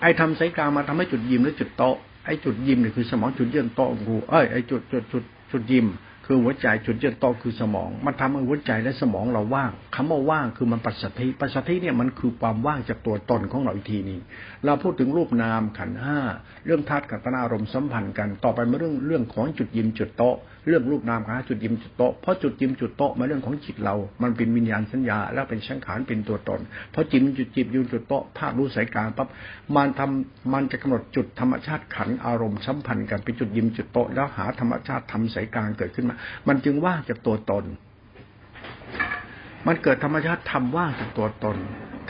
[0.00, 1.84] ไอ้ทำสายกลางมาทำให้จุดยิมหรือจุดโต
[2.26, 5.88] ไอ้จุดยิมเนี่ยคือสมองจุดเยื่อโตกูเอ้ยไอ้จุดจุดจุดจุดยิม
[6.30, 14.18] คือหัวใจจุดเยื่อโตคือสมอง มันทำให้หัวใจและสมองเราว่างคำว่าว่างคือมันปัสสธิปัสสธิเนี่ยมันคือความว่างจากตัวตนของเราอีกทีนี้
[14.64, 16.18] เราพูดถึงรูปนามขันห้า
[16.66, 20.24] เรื่องธาตุกัตนารมสัมพันธ์กัน ต่อไปมาเรื่องเรื่องของจุดยิมจุดโต
[20.68, 29.28] เรื่องรูปนามหาจุดยิมจุดโตเพราะจุดยิมจุดโตมาเรื่องของจิตเรา มันเป็นวิญญาณสัญญา แล้วเป็นชังขานเป็นตัวตน เพราะจิมจุดจิตยิมจุดโตธาตุรู้สายกลางปั๊บ
[29.76, 36.16] มันทำมันจะกำหนดจุดธรรมชาติขันอารมณ์สัมพันธ์กันเป็นจุดยิมจุดโตแล้วหาธรรมชาติทำสายกลางเกิดขึ้นมา
[36.48, 37.64] มันจึงว่างจากตัวตน
[39.66, 41.58] มันเกิดธรรมชาติทำว่างจากตัวตน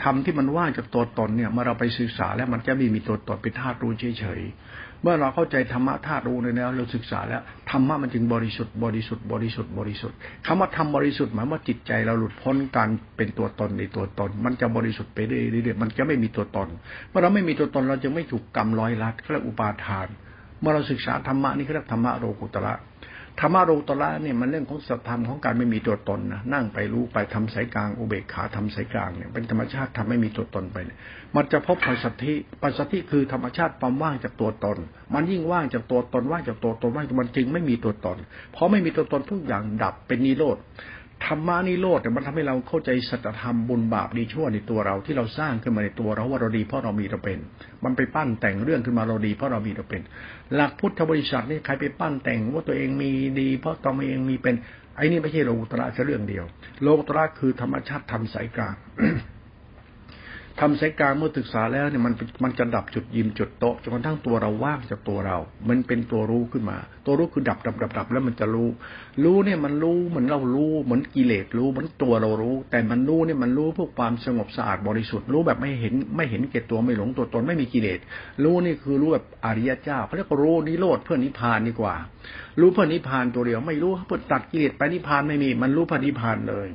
[0.03, 4.41] ทำที่มันว่างจากตัวตนเนี่ยเมื่อเราไปศึกษาแล้วมันจะไม่มีตัวตนเป็นธาตุรู้เฉย
[5.03, 16.67] เมื่อเราเข้าใจธรรมะธาตุรู้ในแนวเราศึกษาแล้วธรรมะมันจึงบริสุทธิ์บริสุทธิ์บริสุทธิ์บริสุทธิ์คำว่าทำบริสุทธิ์หมายว่าจิตใจเราหลุดพ้นการเป็นตัวตนในตัวตน มันจะบริสุทธิ์ไปเรื่อยๆมันจะไม่มีตัวตน
[17.09, 20.07] เมื่อเราไม่มีตัวตนเราจะไม่ถูกกรรมร้อยลัดเรียกอุปาทาน
[20.61, 22.73] เมื่อเราศึกษาธรรมะนี่เรียกธรรมะโลกุตระ
[23.41, 30.97] ธรรมารูตระเนี่ยมันเรื่องของสัตธรรมของการไม่มีตัวตนนะนั่งไปรู้ไปทำสายกลางอุเบกขาทำสายกลางเนี่ยเป็นธรรมชาติทำไม่มีตัวตนไปเนี่ย
[31.35, 34.77] มันจะพบปัสสัทธิปัสสัทธิคือธรรมชาติความว่างจากตัวตน
[35.13, 38.17] มันยิ่งว่างจากตัวตนว่างจากตัวตนว่างมันจึงไม่มีตัวตน
[38.53, 40.57] เพราะไม่มีตัวตนทุกอย่างดับเป็นนิโรธ
[41.25, 47.39] ธรรมานิโรธมันทำให้เราเข้าใจสัจธรรมบุญบาปดีชั่วในตัวเราที่เราสร้างขึ้นมาในตัวเราว่าเราดีเพราะเรามีเราเป็น
[47.83, 50.01] มันไปปั้นแต่งเรื่องขึ้นมาเราดีเพราะเรามีเราเป็น
[50.53, 54.55] หลักพุทธบริษัทนี่ใครไปปั้นแต่งว่าตัวเองมีดี เพราะตัวเองมีเป็น
[54.95, 56.45] ไอ้นี่ไม่ใช่โลกุตระแค่เรื่องเดียว
[56.81, 58.75] โลกุตระคือธรรมชาติธรรมสายกลาง
[60.63, 65.37] ทำสายกลางเมื่อศึกษาแล้วเนี่ยมันมันจะดับจุดยิมจุดโตจนกระทั่งตัวเราว่างจากตัวเรา
[65.69, 68.69] มันเป็นตัวรู้ขึ้นมา ตัวรู้คือดับดับดับดับแล้วมันจะรู้
[69.23, 77.99] รู้เนี่ยมันรู้เหมือนเรารู้เหมือนกิเลสรู้เหมือนตัวเรารู้ แต่มันรู้เนี่ยมันรู้เพื่อความสงบสะอาดบริสุทธิ์รู้แบบไม่เห็นไม่เห็นเกตตัวไม่หลงตัวตนไม่มีกิเลส
[78.43, 81.95] รู้นี่คือรู้แบบอริยเจ้าเขาเรียกว่ารู้นิโรธเพื่อนิพพานดีกว่า
[82.59, 86.69] รู้เพื่อนิพพานตัวเดียวไม่รู้เพื่อตัดกิเลสไปนิพพานไม่มี มันรู้เพื่อนิพพานเลย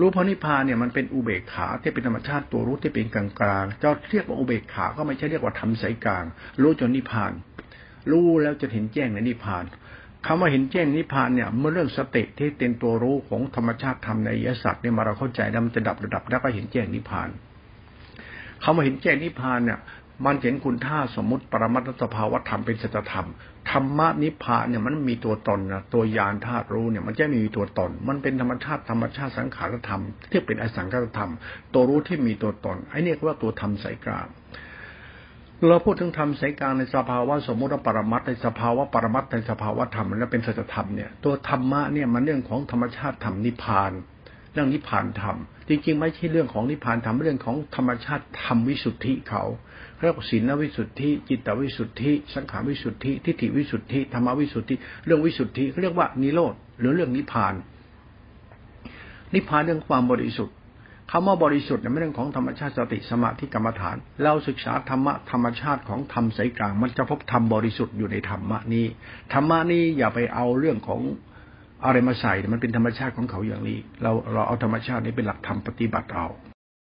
[0.00, 6.24] รู้พระนิพพานเนี่ยมันเป็นอุเบกขาที่เป็นธรรมชาติตัวรู้ที่เป็นกลางกลางจะเรียกว่าอุเบกขาก็ไม่ใช่เรียกว่าทำสายกลาง
[6.62, 7.32] รู้จนนิพพาน
[8.10, 9.64] รู้แล้วจะเห็นแจ้งในนิพพาน
[10.26, 17.28] คำว่าเห็นแจ้งนิพพานเนี่ยเมื่อเรื่องสติที่เป็นตัวรู้ของธรรมชาติธรรมในยศัตว์เนี่ยมาเราเข้าใจแล้วมันจะดับระดับแล้วก็เห็นแจ้งนิพพาน
[18.62, 19.78] คำว่าเห็นแจ้งนิพพานเนี่ย
[20.26, 23.28] มันเห็นคุณท่าสมมติปรมัตถสภาวธรรมเป็นสัจธรรม
[23.70, 31.30] ธรรมะนิพพานเนี่ยมันมีตัวตนนะตัวยานธาตุรู้เนี่ยมันจะมีตัวตน มันเป็นธรรมชาติธรรมชาติสังขารธรรมที่เป็นอสังขารธรรม
[31.74, 34.28] ตัวรู้ที่มีตัวตนไอ้นี่ยว่าตัวธรรมสายกลาง
[35.68, 43.92] เราพูดถึงธรรมสายกลางในสภาวะสมมติปรมัตในสภาวะปรมัตในสภาวะธรรมและเป็นสัจธรรมเนี่ยตัวธรรมะเนี่ยมันเรื่องของธรรมชาติธรรมนิพพาน
[44.52, 45.36] เรื่องนิพพานธรรม
[45.68, 49.44] จริงๆ ไม่ใช่เรื่องของนิพพานธรรมเรื่องของธรรมชาติธรรมวิสุทธิเขา
[50.00, 54.74] เรียกศีลวิสุทธิจิตวิสุทธิ สังขารวิสุทธิ ทิฏฐิวิสุทธิธรรมวิสุทธิ
[55.06, 57.54] เรื่องวิสุทธิเขาเรียกว่านิโรธหรือเรื่องนิพพาน
[59.34, 60.54] นิพพานเรื่องความบริสุทธิ์
[61.10, 68.86] คำว่าบริสุทธิ์เนี่ยไม่เรื่องของธรรมชาติสติสมาธิกรรมฐาน เราศึกษาธรรมะธรรมชาติของธรรมสายกลาง มันจะพบธรรมบริสุทธิ์อยู่ในธรรมะนี้
[69.32, 71.00] ธรรมะนี้อย่าไปเอาเรื่องของ
[71.84, 76.26] อะไรมาใส่มันเป็นธรรมชาติของเขาอย่างนี้ เราเราเอาธรรมชาตินี้เป็นหลักธรรมปฏิบัติเอา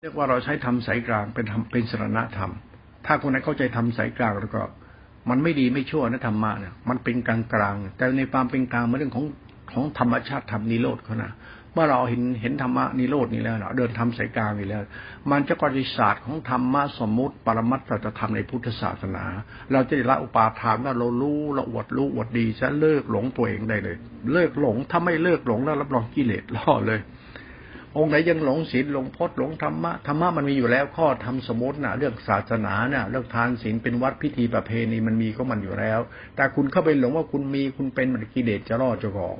[0.02, 2.52] เรียกว่าเราใช้ธรรมสายกลางเป็นเป็นสรณธรรม
[3.08, 4.62] ถ้าคนไหนเข้าใจธรรมสายกลางแล้วก็
[5.30, 9.26] มันไม่ดีไม่ชั่วนะธรรมะเนี่ยมันเป็นกลางกลางแต่ในความเป็นกลางมันเรื่องของ
[9.72, 11.32] ของธรรมชาติธรรมนิโรธเขานะ
[11.72, 14.82] เมื่อเราเห็นเห็นธรรมะนิโรดนี่แล้วเราเดินทำสายกลางนี่แล้ว
[15.30, 19.24] มันจะกริศาสตร์ของธรรมะสมมุติ ปรมัตถธรรมในพุทธศาสนา
[19.72, 23.96] เราจะละอุปาทานว่าเรารู้เราอวดรู้อวดดีจะเลิกหลงตัวเองได้เลย
[24.32, 27.00] เลิกหลงถ้าไม่เลิกหลงแล้วรับรองกิเลสล่อเลย
[27.98, 36.00] องค์ไหนยังหลงศีลหลงพจน์หลงธรรมะธรรมะมันมีอยู่แล้วข้อธรรมสมมตินะเรื่องศาสนาเนี่ยเรื่องทานศีลเป็นวัดพิธีประเพณีมันมีก็มันอยู่แล้ว
[36.36, 39.36] แต่คุณเข้าไปหลงว่าคุณมีคุณเป็นมันกิเลสจะล่อเจ้าของ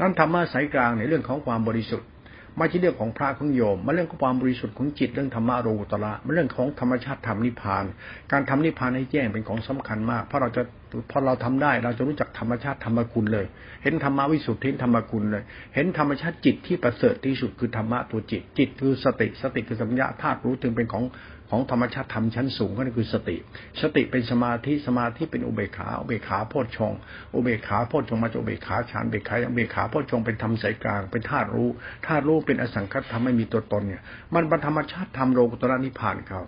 [0.00, 2.08] นั่นธรรมะสายกลางในเรื่องของความบริสุทธิ์
[2.56, 7.84] ไม่ใช่เรื่องของพระของโยมมันเรื่องของความบริสุทธิ์ของจิตเรื่องธรรมะโลกุตระมันเรื่องของธรรมชาติธรรมนิพพาน
[8.32, 10.62] การทำนิพพานให้แจ้งเป็นของสำคัญมาก เพราะเราจะ
[11.10, 13.46] พอเราทำได้ เราจะรู้จักธรรมชาติธรรมคุณเลย
[13.82, 15.42] เห็นธรรมวิสุทธิธรรมคุณเลย
[15.74, 21.04] เห็นธรรมชาติจิตที่ประเสริฐที่สุดคือธรรมะตัวจิต จิตคือสติ สติคือสัญญาธาตุรู้ถึงเป็นของ
[21.50, 23.36] ของธรรมชาติธรรมชั้นสูงก็คือสติ
[23.80, 26.92] สติเป็นสมาธิ สมาธิเป็นอุเบกขา อุเบกขาโพชฌง
[27.34, 31.68] อุเบกขาโพชฌงมาจากอุเบกขาฌานเบกขาอุเบกขาโพชฌงเป็นธรรมสายกลาง เป็นธาตุรู้
[32.06, 34.02] ธาตุรู้เป็นอสังขตธรรมไม่มีตัวตนเนี่ย
[34.34, 36.42] มันเป็นธรรมชาติธรรมโลกุตระนิพพานเขา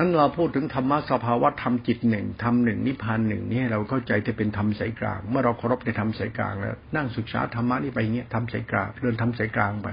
[0.00, 9.88] นั้นเราพูดถึงธรรมะสภาวะธรรมจิตหนึ่งธรรมหนึ่งนิพพานหนึ่งนี่เราเข้าใจจะเป็นธรรมสายกลาง เมื่อเราเคารพในธรรมสายกลางแล้วนั่งศึกษาธรรมะนี่ไปเงี้ยธรรมสายกลางเดินธรรมสายกลางไป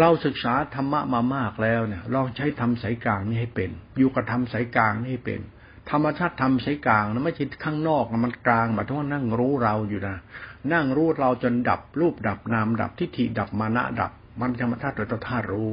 [0.00, 5.40] เราศึกษาธรรมะมามากแล้วเนี่ยลองใช้ทำสายกลางนี่ให้เป็น อยู่กับทำสายกลางนี่ให้เป็น
[5.90, 10.16] ธรรมชาติทำสายกลางนะไม่ใช่ข้างนอกนะมันกลางหมายถึงว่านั่งรู้เราอยู่นะ
[10.72, 15.68] นั่งรู้เราจนดับรูปดับนามดับทิฏฐิดับมานะดับ มันธรรมชาติโดยตัวธาตุรู้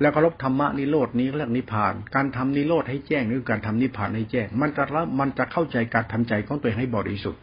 [0.00, 4.82] แล้วก็ลบธรรมะนิโรดนี้เรียกนิพพาน การทำนิโรธให้แจ้งหรือการทำนิพพานให้แจ้ง มันจะ
[5.20, 7.40] มันจะเข้าใจการทำใจของตัวเองให้บริสุทธิ์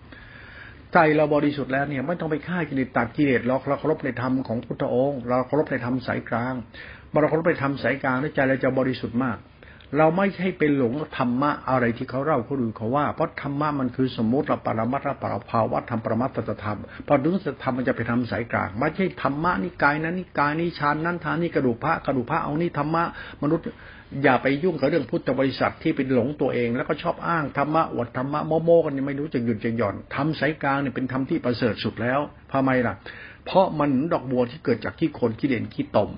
[0.94, 6.54] ใจเราบริสุทธิ์แล้วเนี่ยไม่ต้องไปฆ่ากิเลสตัดกิเลสเราเราเคารพในธรรมของพุทธองค์ เราเคารพในธรรมสายกลาง
[7.10, 9.38] เมื่อเราเคารพในธรรมสายกลางแล้วใจเราจะบริสุทธิ์มาก
[9.98, 23.04] เราไม่ใช่เป็นหลงธรรมะอะไรที่เขาเล่าเขาดูเขาว่า เพราะธรรมะมันคือสมมติเราปรมัตถปรภาวะธรรมปรมัตถธรรมพอดึงสัจธรรมมันจะไปทำสายกลางไม่ใช่ธรรมะนิกายนั้นนิกายนี้ชานนั้นทานนี่กระดูกพระกระดูกพระเอานี่ธรรมะ
[23.44, 23.66] มนุษย์
[24.24, 32.20] อย่าไปยุ่งกับเรื่องพุทธบริษัทที่เป็นหลงตัวเอง แล้วก็ชอบอ้างธรรมะอวดธรรมะโมโมกันยังไม่รู้จะหยุดจะหย่อนทำสายกลางเนี่ยเป็นธรรมที่ประเสริฐสุดแล้ว
[32.52, 32.96] ทำไมล่ะ
[33.46, 36.10] เพราะมันดอกบัวที่เกิดจากขี้คนขี้เด่นขี้ตม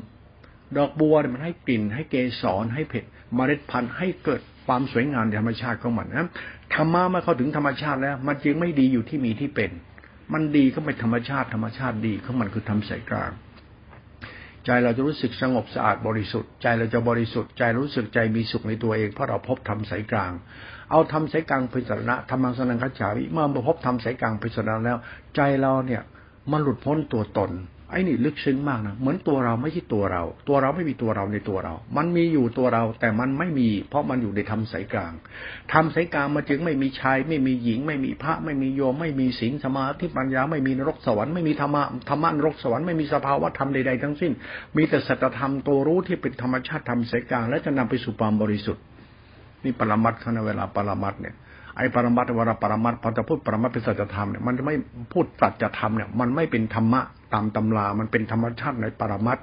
[0.77, 6.27] ดอกบัวเนี่ยมันให้กลิ่น ให้เกสรให้เผ็ดเมล็ดพันธุ์ให้เกิดความสวยงามในธรรมชาติของมันนะ
[6.73, 9.71] ธรรมะเมื่อเข้าถึงธรรมชาติแล้ว มันจึงไม่ดีอยู่ที่มีที่เป็น
[10.33, 13.31] มันดีก็เป็นธรรมชาติธรรมชาติดีของมันคือทำสายกลาง
[14.65, 20.31] ใจเราจะรู้สึกสงบสะอาดบริสุทธิ์ใจเราจะบริสุทธิ์ใจรู้สึกใจมีสุขในตัวเองเพราะเราพบธรรมสายกลาง
[20.91, 24.97] เอาธรรมสายกลางเป็นสาระธรรมังสนังคัจฉาวิเมื่อมาพบธรรมสายกลางเป็นสาระแล้ว
[25.35, 26.01] ใจเราเนี่ย
[26.51, 27.51] มันหลุดพ้นตัวตน
[27.91, 35.13] ไอ้นี่ลึกซึ้งมากนะเหมือนตัวเราไม่ใช่ตัวเรา ตัวเราไม่มีตัวเราในตัวเรา มันมีอยู่ตัวเราแต่มันไม่มี เพราะมันอยู่ในธรรมสายกลาง
[35.73, 44.31] ธรรมสายกลางมาจึงไม่มีชาย ไม่มีหญิง ไม่มีพระ ไม่มีโยม ไม่มีศีลสมาธิปัญญาไม่มีนรกสวรรค์ไม่มีธรรมะธรรมะนรกสวรรค์ไม่มีสภาวะธรรมใดๆทั้งสิ้น
[44.77, 48.83] มีแต่สัจธรรมตัวรู้ที่เป็นธรรมชาติธรรมสายกลางและจะนำไปสู่ความบริสุทธิ์
[49.63, 51.35] นี่ปรมัตถ์ในเวลาปรมัตถ์เนี่ย
[51.77, 54.75] ไอ้ปรมัตถวรปรมัตถพอจะพูดปรมัตถเป็นสัจธรรมเนี่ยมันจะไม่
[55.13, 57.01] พูดสัจธรรมเนี่ยมันไม่เป็นธรรมะ
[57.33, 59.41] ตามตำรา มันเป็นธรรมชาติในปรมัตถ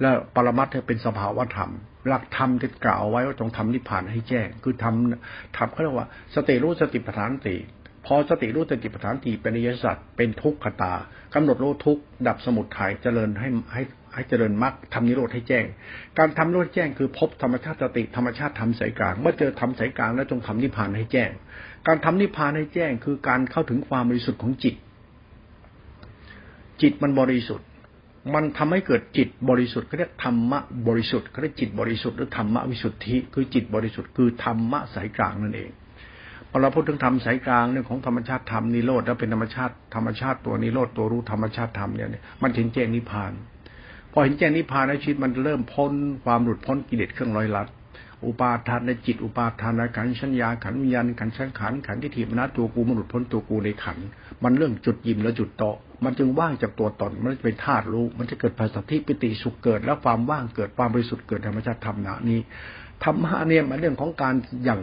[0.00, 1.70] และปรมัตถเป็นสภาวธรรม
[2.08, 7.56] หลักธรรมที่กล่าวไว้ว่าจงทำนิพพานให้แจ้ง คือทำทำเขาเรียกว่า สติรู้สติปัฏฐานติ
[8.06, 10.94] พอสติรู้สติปัฏฐานติเป็นอริยสัจเป็นทุกขตา
[11.34, 13.82] กำหนดรู้ทุกดับสมุทัยเจริญให้ให้
[14.14, 15.64] ให้เจริญมรรคทำนิโรธให้แจ้ง
[16.18, 21.30] การทำนิโรธแจ้งคือพบธรรมชาติสติธรรมชาติทำสายกลาง เมื่อเจอทำสายกลางแล้วจงทำนิพพานให้แจ้ง
[21.86, 24.74] การทำนิพพานให้แจ้งคือการเข้าถึงความบริสุทธิ์ของจิต
[26.82, 27.66] จิตมันบริสุทธิ์
[28.34, 35.70] มันทำให้เกิดจิตบริสุทธิ์เขาเรียกธรรมะบริสุทธิ์เขาเรียกจิตบริสุทธิ์หรือธรรมะวิสุทธิ คือจิตบริสุทธิ์คือธรรมะสายกลางนั่นเอง
[36.50, 42.08] พอเราพูดถึงธรรมสายกลางเรื่องของธรรมชาติธรรมนิโรธแล้วเป็นธรรมชาติธรรมชาติตัวนิโรธตัวรู้ธรรมชาติธรรมเนี่ย
[42.42, 43.32] มันเห็นแจ้งนิพพาน
[44.12, 45.92] พอเห็นแจ้งนิพพานแล้วชีวิตมันเริ่มพ้น
[46.24, 47.68] ความหลุดพ้นกิเลสเครื่องร้อยลัด
[48.26, 53.98] อุปาทานในจิตอุปาทานในขันชัญญาขันวิญญาณขันสังขารขันที่ถีบนะตัวกูมนหลุดพ้นตัวกูในขัน
[54.42, 55.64] มันเรื่องจุดยิมและจุดโต
[56.04, 62.40] มันจึงว่างจากตัวตนมันจะเป็นธาตุรู้ มันจะเกิดภาษาที่ปิติสุขเกิด แล้วความว่างเกิดความบริสุทธิ์เกิดธรรมชาติธรรมนะนี้
[63.04, 64.80] ธรรมะเนี่ยมันเรื่องของการอย่าง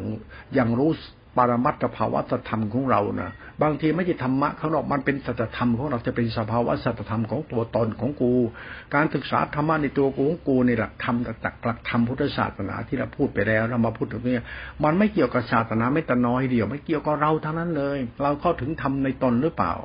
[0.54, 0.91] อย่างรู้
[1.38, 2.19] ปรมัตถภาวะ
[2.50, 3.32] ธรรมของเรานะ
[3.63, 8.34] บางทีไม่ใช่ธรรมะข้างนอกมันเป็นสัจธรรมของเราจะเป็นสภาวะสัจธรรมของตัวตนของกู
[8.96, 14.46] การศึกษาธรรมะในตัวกูของกูในหลักธรรมตักหลักธรรมพุทธศาสนาที่เราพูดไปแล้วเรามาพูดถึงเนี่ย
[14.84, 19.76] มันไม่เกี่ยวกับศาสนาไม่แต่น้อยเดียว ไม่เกี่ยวกับเราทั้งนั้นเลย เราเข้าถึงธรรมในตนหรือเปล่า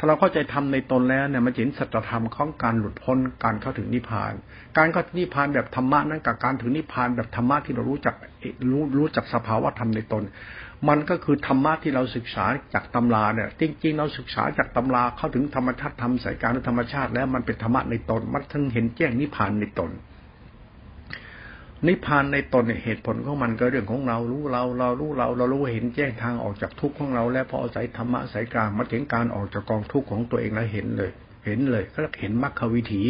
[0.00, 4.32] ถ้าเราเข้าใจธรรมในตนแล้วเนี่ยมันเห็นสัจธรรมของการหลุดพ้นการเข้าถึงนิพพาน
[4.78, 8.14] การเข้าถึงนิพพานแบบธรรมะนั้นกับการถึงนิพพานแบบธรรมะที่เรารู้จัก
[8.70, 10.22] รู้รู้จักสภาวะธรรมในตน
[10.88, 19.90] มันก็คือธรรมะที่เราศึกษาจากตำราเนี่ย จริง ๆ เราศึกษาจากตำราเข้าถึงธรรมชาติธรรมสายการธรรมชาติ แล้วมันเป็นธรรมะในตน มันทั้งเห็นแจ้งนิพพานในตน
[21.86, 31.10] นิพพานในตนเนี่ยเหตุผลของมันก็เรื่องของเรารู้เราเรารู้เราเรารู้เห็นแจ้งทางออกจากทุกข์ของเรา แล้วพออาศัยธรรมะสายกลางมาถึงการออกจากกองทุกข์ของตัวเองแล้วเห็นเลย
[31.46, 33.04] เห็นเลยก็เห็นมรรควิถี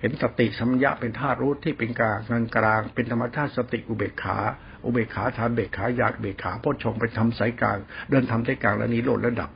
[0.00, 4.38] เห็นสติสัมยาเป็นธาตุรู้ที่เป็นกลางกลางกลางเป็นธรรมชาติสติอุเบกขา
[4.84, 7.78] อุเบกขาฐานเบกขาญาติเบกขาพ้นชงไปทำสายกลาง
[8.10, 9.50] เดินทำสายกลางแล้วนี้โลดระดับ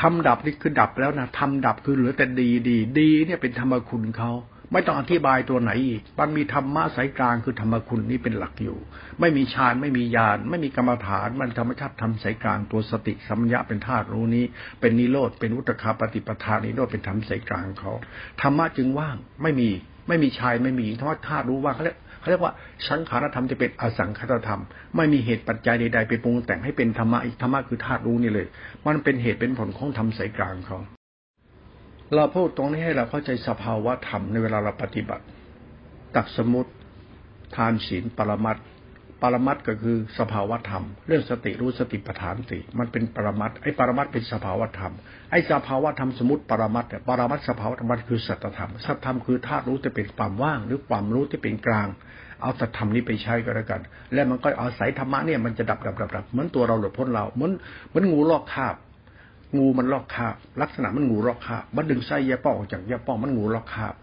[0.00, 4.32] ทำดับนี่คือดับแล้วนะทำดับคือเหลือแต่ดีดีดีเนี่ยเป็นธรรมคุณเขา
[4.72, 8.78] ไม่ต้องอธิบายตัวไหนอีก มันมีธรรมะสายกลางคือธรรมคุณนี้เป็นหลักอยู่
[9.20, 14.44] ไม่มีฌานไม่มีญาณไม่มีกรรมฐาน มันธรรมชาติทำสายกลางตัวสติสัมยาเป็นธาตุรู้นี้
[14.80, 17.92] เป็นนิโรธเป็นวุตคาปฏิปทานนิโรธเป็นธรรมสายกลางเขา
[18.40, 19.70] ธรรมะจึงว่างไม่มี
[20.08, 22.54] ไม่มีชายไม่มีธรรมะธาตุรู้ว่างเขาเรียก เขาเรียกว่า
[22.88, 24.62] สังขารธรรมจะเป็นอสังขารธรรม
[24.96, 28.46] ไม่มีเหตุปัจจัยใดๆไปปรุงแต่งให้เป็นธรรมะอีกธรรมะคือธาตุรู้นี่เลย
[28.86, 30.78] มันเป็นเหตุเป็นผลของธรรมสายกลางเขา
[32.14, 35.24] เราพูดตรงนี้ให้เราเข้าใจสภาวะธรรมในเวลาเราปฏิบัติ
[36.14, 36.70] ตักสมุติ
[37.56, 38.56] ทานศีลปรมัต
[39.22, 44.92] ปรมัตก็คือสภาวธรรม เรื่องสติรู้สติปัฏฐานสี่มันเป็นปรมัตไอ้ปรมัตเป็นสภาวธรรม
[45.30, 51.88] ไอ้สภาวธรรมสมุติปรมัตเนี่ยปรมัตสภาวธรรมคือสัตธรรมสัตธรรมคือธาตุรู้จะเป็นความว่าง หรือความรู้ที่เป็นกลาง
[52.42, 53.80] เอาสัตธรรมนี้ไปใช้ก็แล้วกัน
[54.12, 57.52] แล้วมันก็อาศัยธรรมะเนี่ยมันจะดับดับดับดับเหมือนตัวเราหลุดพ้นเราเหมือน
[57.88, 58.74] เหมือนงูลอกคาบ
[59.58, 63.94] งูมันลอกคาบ ลักษณะมันงูลอกคาบมันดึงไส้ยาป้อออกจากยาป้อมันงูลอกคาบ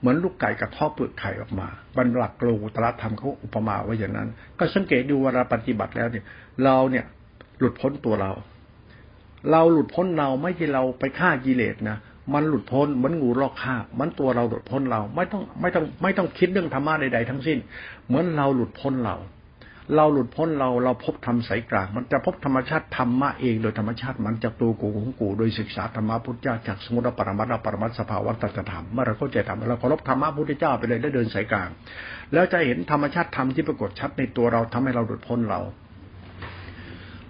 [0.00, 6.24] เหมือนลูกไก่กับท่อเปลือกไข่ออกมาบรรลักโลตระธรรมเขาอุปมาไว้อย่างนั้น ก็สังเกตดูเวลาปฏิบัติแล้วเนี่ย
[6.64, 7.04] เราเนี่ย
[7.58, 8.32] หลุดพ้นตัวเรา
[9.50, 11.96] เราหลุดพ้นเราไม่ใช่เราไปฆ่ากิเลสนะ
[12.34, 17.58] มันหลุดพ้นเหมือนงูลอกคามันตัวเราหลุดพ้นเราไม่ต้องไม่ต้องไม่ต้องคิดเรื่องธรรมะใดๆทั้งสิ้น
[18.06, 19.16] เหมือนเราหลุดพ้นเรา
[19.96, 31.68] เราหลุดพ้นเราเราพบธรรมสายกลาง มันจะพบธรรมชาติธรรมะเองโดยธรรมชาติมันจากตัวกูของกูโดยศึกษาธรรมะพุทธเจ้าจากสมุติปรมัตถปรมัตสภาวะตัธรรมเมื่อเราเข้าใจธรรมเราเคารพธรรมะพุทธเจ้าไปเลยได้เดินสายกลาง
[32.32, 35.60] แล้วจะเห็นธรรมชาติธรรมที่ปรากฏชัดในตัวเราทำให้เราหลุดพ้นเรา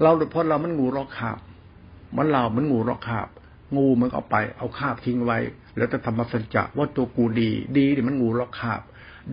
[0.03, 1.39] เราหลุดพ้นเรามันงูรอกคาบ
[2.17, 3.29] มันเรามันงูรอกคาบ
[3.77, 5.39] งูมันเอาไปเอาคาบทิ้งไว้
[5.77, 8.81] แล้วจะธรรมสัจจะว่าตัวกูดี ดีเนี่ยมันงูรอกคาบ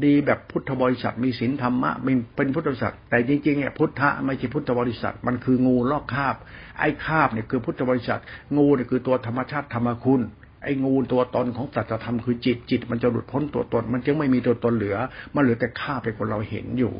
[0.04, 1.92] ดีแบบพุทธบริษัทมีศีลธรรมะ
[2.36, 6.36] เป็นพุทธบริษัทแต่จริงๆเนี่ยพุทธะไม่ใช่พุทธบริษัทมันคืองูลอกคาบ
[6.80, 8.22] ไอ้คาบเนี่ยคือพุทธบริษัท
[8.58, 10.22] งูเนี่ยคือตัวธรรมชาติธรรมคุณ
[10.64, 14.98] ไอ้งูตัวตนของสัจธรรมคือจิตจิต มันจะหลุดพ้นตัวตน มันจึงไม่มีตัวตนเหลือ
[15.36, 16.94] มันเหลือแต่คาบไปคนเราเห็นอยู่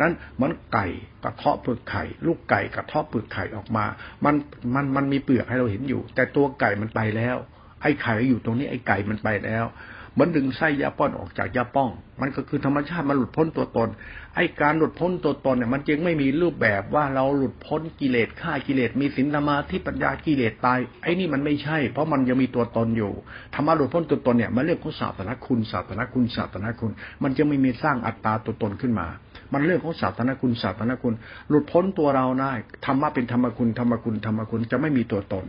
[0.00, 0.86] นั้นมันไก่
[1.24, 3.84] กระเทาะเปลือกไข่ ลูกไก่กระเทาะเปลือกไข่ออกมา
[4.24, 4.34] มัน
[4.74, 7.36] มันมันมีเปลือกให้เราเห็นอยู่ แต่ตัวไก่มันไปแล้ว
[7.82, 9.64] ไอ้ไข่อยู่ตรงนี้ไอ้ไก่มันไปแล้ว
[10.12, 13.88] เหมือนดึงไส้ยาป้อนออกจากยาป้อง มันก็คือธรรมชาติมันหลุดพ้นตัวตน
[14.36, 23.12] ไอ้การหลุดพ้นตัวตนเนี่ยมันจึงไม่มีรูปแบบว่าเราหลุดพ้นกิเลสฆ่ากิเลสมีสินธรรมาที่ปัญญากิเลสตาย ไอ้นี่มันไม่ใช่ เพราะมันยังมีตัวตนอยู่
[23.54, 26.92] ธรรมะหลุดพ้นตัวตนเนี่ยมันเรื่องของศาสนาคุณศาสนาคุณศาสนาคุณ
[27.22, 29.06] มันจะไม่มีสร้างอัตตาตัวตนขึ้นมา
[29.52, 31.14] มันเรื่องของศาสนาคุณศาสนาคุณ
[31.48, 32.52] หลุดพ้นตัวเราได้
[32.86, 35.46] ธรรมะเป็นธรรมคุณธรรมคุณธรรมคุณจะไม่มีตัวตน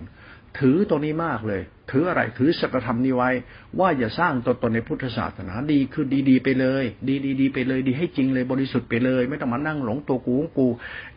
[0.59, 1.61] ถือตัวนี้มากเลย
[1.91, 3.29] ถืออะไรถือสัจธรรมนี้ไว้
[3.79, 10.67] ว่าอย่าสร้างตัวตนในพุทธศาสนาดีคือดีๆไปเลย ดีดีไปเลย ดีให้จริงเลยบริสุทธิ์ไปเลย ไม่ต้องมานั่งหลงตัวกูของกู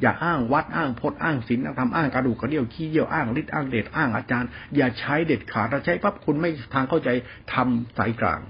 [0.03, 7.09] อย่าอ้างวัดอ้างพจน์อ้างศีลอ้างธรรมอ้างกระดูกกระเดี่ยวขี้เยี่ยวอ้างฤทธิ์อ้างเดชอ้างอาจารย์ อย่าใช้เด็ดขาดถ้าใช้ปั๊บคุณไม่ทางเข้าใจ
[7.53, 8.43] ทำสายกลาง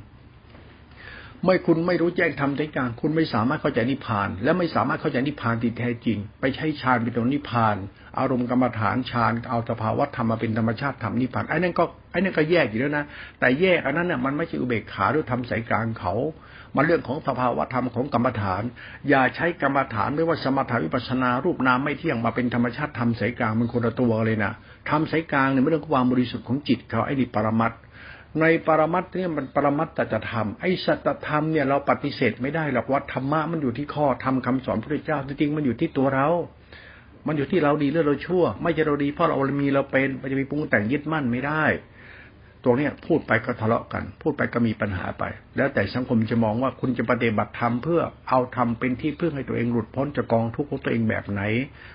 [1.44, 7.76] ไม่คุณไม่รู้แจ้งทำใจกลางคุณไม่สามารถเข้าใจนิพพาน และไม่สามารถเข้าใจนิพพานที่แท้จริง ไปใช้ฌานเป็นตัวนิพพาน
[8.18, 13.04] อารมณ์กรรมฐานฌานเอาสภาวะธรรมมาเป็นธรรมชาติธรรมนิพพานไอ้นั่นก็ไอ้นั่นก็แยกอยู่แล้วนะ
[13.40, 16.14] แต่แยกอันนั้นเนี่ยมันไม่ใช่อุเบกขาหรือทำสายกลางเขา
[16.76, 18.62] มันเรื่องของสภาวะธรรมของกรรมฐาน
[19.08, 24.52] อย่าใช้กรรมฐานไม่ว่าสมถาวิปัสนารูปนามไม่เที่ยงมาเป็นธรรมชาติธรรมสายกลางมันคนละตัวเลยนะ
[24.90, 27.72] ทำสายกลางเนี่ยไม่เรื่องความบริสุทธิ์ของจิตเขาไอ้นี่ปรมัต
[28.40, 36.28] ในปรมัตเนี่ยมันปรมัตตจะธรรมไอ้สัจธรรมเนี่ยเราปฏิเสธไม่ได้หรอกว่าธรรมะมันอยู่ที่ข้อธรรมคาสอนพระเจ้าจริงๆมันอยู่ที่ตัวเรา
[37.26, 41.64] มันอยู่ที่เราดีหรือเราชั่ว ไม่ใช่เราดีเพราะเรามีเราเป็นมันจะมีปรุงแต่งยึดมั่นไม่ได้
[42.64, 45.24] ตัวเนี้ยพูดไปก็ทะเลาะกัน พูดไปก็มีปัญหาไป
[45.56, 51.42] แล้วแต่สังคมจะมองว่าคุณจะปฏิบัติธรรมเพื่อเอาทำเป็นที่พึ่งให้ตัวเองหลุดพ้นจากกองทุกข์ของตัวเองแบบไหน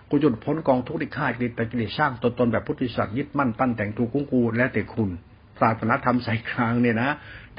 [0.09, 5.09] กูจะหลุดพ้นกองทุกข์ที่ฆ่ากิเลสแต่กิเลสสร้างตนตนแบบพุทธิสัตว์ยึดมั่นปั้นแต่งถูกกุ้งกูแล้วแต่คุณ
[5.61, 7.09] ศาสนาธรรมสายกลางเนี่ยนะ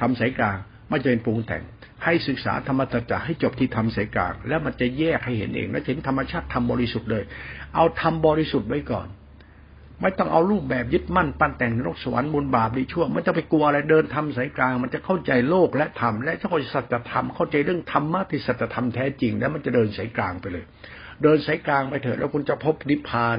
[0.00, 0.58] ทำสายกลาง
[0.90, 1.62] ไม่จะเป็นปรุงแต่ง
[2.04, 7.24] ให้ศึกษาธรรมจักรให้จบที่ทำสายกลางแล้วมันจะแยกให้เห็นเอง และเห็นธรรมชาติทำบริสุทธิ์เลย
[7.74, 9.08] เอาทำบริสุทธิ์ไว้ก่อน
[10.02, 20.64] ไม่ต้องเอารูปแบบยึดมั่นปั้นแต่งนรกสวรรค์บุญบาปดีชั่วไม่ต้องไปกลัวอะไรเดินทำสายกลาง มันจะเข้าใจโลกและธรรมและเข้าใจสัจธรรมเข้าใจเรื่องธรรมะที่สัจธรรมแท้จริง แล้วมันจะเดินสายกลางไปเลย
[21.22, 23.38] เดินสายกลางไปเถอะแล้วคุณจะพบนิพพาน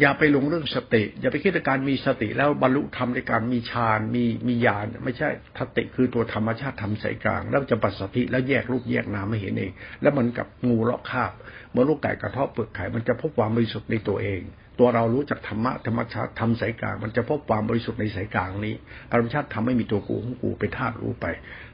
[0.00, 11.32] อย่าไปหลงเรื่องสติ อย่าไปคิดในการมีสติแล้วบรรลุธรรมในการมีฌานมีมีญาณไม่ใช่สติคือตัวธรรมชาติทำสายกลาง แล้วจะปัสสติแล้วแยกรูปแยกนามไม่เห็นเอง แล้วมันกับงูเลาะคาบ
[11.72, 14.40] เมื่อลูกไก่กระทาะเปลือกไข่มันจะพบความบริสุทธิ์ในตัวเอง
[14.78, 18.74] ตัวเรารู้จักธรรมะธรรมชาติทำสายกลาง มันจะพบความบริสุทธิ์ในสายกลางนี้
[19.10, 21.26] ธรรมชาติทำไม่มีตัวกูของกูเป็นธาตุรู้ไป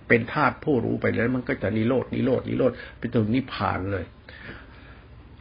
[0.08, 4.04] เป็นธาตุผู้รู้ไปแล้วมันก็จะนิโรดนิโรดนิโรดเป็นตัวนิพพานเลย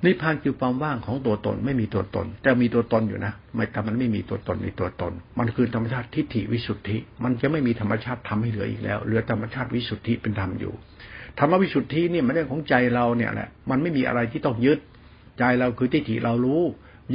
[0.06, 10.74] นิพพานคือความว่างของตัวตน ไม่มีตัวตน แต่มีตัวตนอยู่นะไม่แต่มันไม่มีตัวตนในตัวตน มันคือธรรมชาติทิฏฐิวิสุทธิ มันจะไม่มีธรรมชาติทำให้เหลืออีกแล้วเหลือธรรมชาติวิสุทธิเป็นธรรมอยู่
[11.39, 14.80] ธรรมวิสุทธินี่มันเรื่องของใจเราเนี่ยแหละมันไม่มีอะไรที่ต้องยึด
[15.39, 16.62] ใจเราคือทิฏฐิเรารู้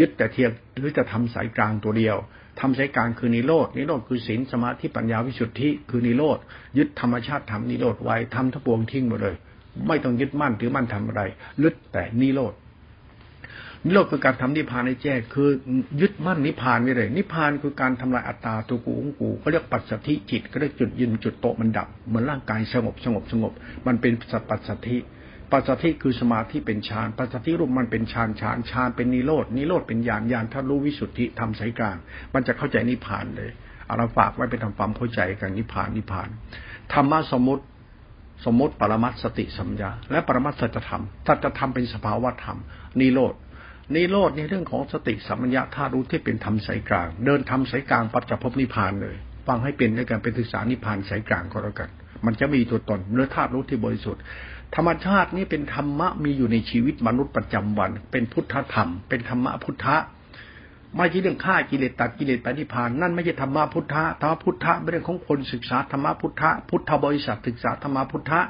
[0.00, 2.16] ยึดแต่เทียบหรือจะทำสายกลางตัวเดียว
[2.60, 6.38] ทำสายกลางคือนิโรดนิโรธคือศีลสมาธิปัญญาวิสุทธิ คือนิโรธ
[6.78, 9.36] ยึดธรรมชาติทำนิโรธไว้ทำทั้งปวงทิ้งหมดเลย
[9.88, 11.22] ไม่ต้องยึดมั่นถือมั่นทำอะไร
[11.62, 12.52] ลึดแต่นิโรธ
[13.84, 15.48] นิโรธคือการทำนิพพานให้แจ้งคือ
[16.00, 23.52] ยึดมั่นนิพพานไม่เลย นิพพานคือการทำลายอัตตาตัวกูของกูเขาเรียกปัจสถิจิตก็เรียกจุดยืนจุดโตมันดับเหมือนร่างกายสงบสงบสงบ
[23.86, 24.98] มันเป็นสัพปัสสธิ
[25.52, 31.96] ปัสสธิคือสมาธิเป็นฌานปัสสธิรูปมันเป็นฌานฌานฌานเป็นนิโรดนิโรธเป็นญาณญาณถ้ารู้วิสุทธิทำสายกลาง
[32.34, 33.50] มันจะเข้าใจนิพพานเลย
[33.86, 36.28] เอาเราฝากไว้ไปทำความเข้าใจกันนิพพานนิพพาน
[36.92, 37.64] ธรรมะสมมติ
[38.44, 42.58] สมมติปรมัตสติสัมยาและปรมัตสัจธรรมสัจธรรมเป็นสภาวะธรรม
[43.00, 43.34] นิโรด
[43.94, 51.90] นิโรดในเรื่องของสติสัมยาธารู้ที่เป็นธรรมสายกลาง เดินทำสายกลางปัจจพบนิพพานเลยฟังให้เป็นในการเป็นศึกษานิพพานสายกลางก็แล้วกัน
[52.26, 54.22] มันจะมีตัวตนเนื้อธาตุรู้ที่บริสุทธิ์
[54.74, 59.96] ธรรมชาตินี้เป็นธรรมะมีอยู่ในชีวิตมนุษย์ประจำวัน เป็นพุทธธรรม เป็นธรรมะพุทธะ
[60.96, 68.40] ไม่ใช่เรื่องฆ่ากิเลสตัดกิเลสปฏิพานนั่นไม่ใช่ธรรมะพุทธะธรรมะพุทธะเป็นเรื่องของคนศึกษาธรรมะพุทธะพุทธบริษัทศึกษาธรรมะพุทธะ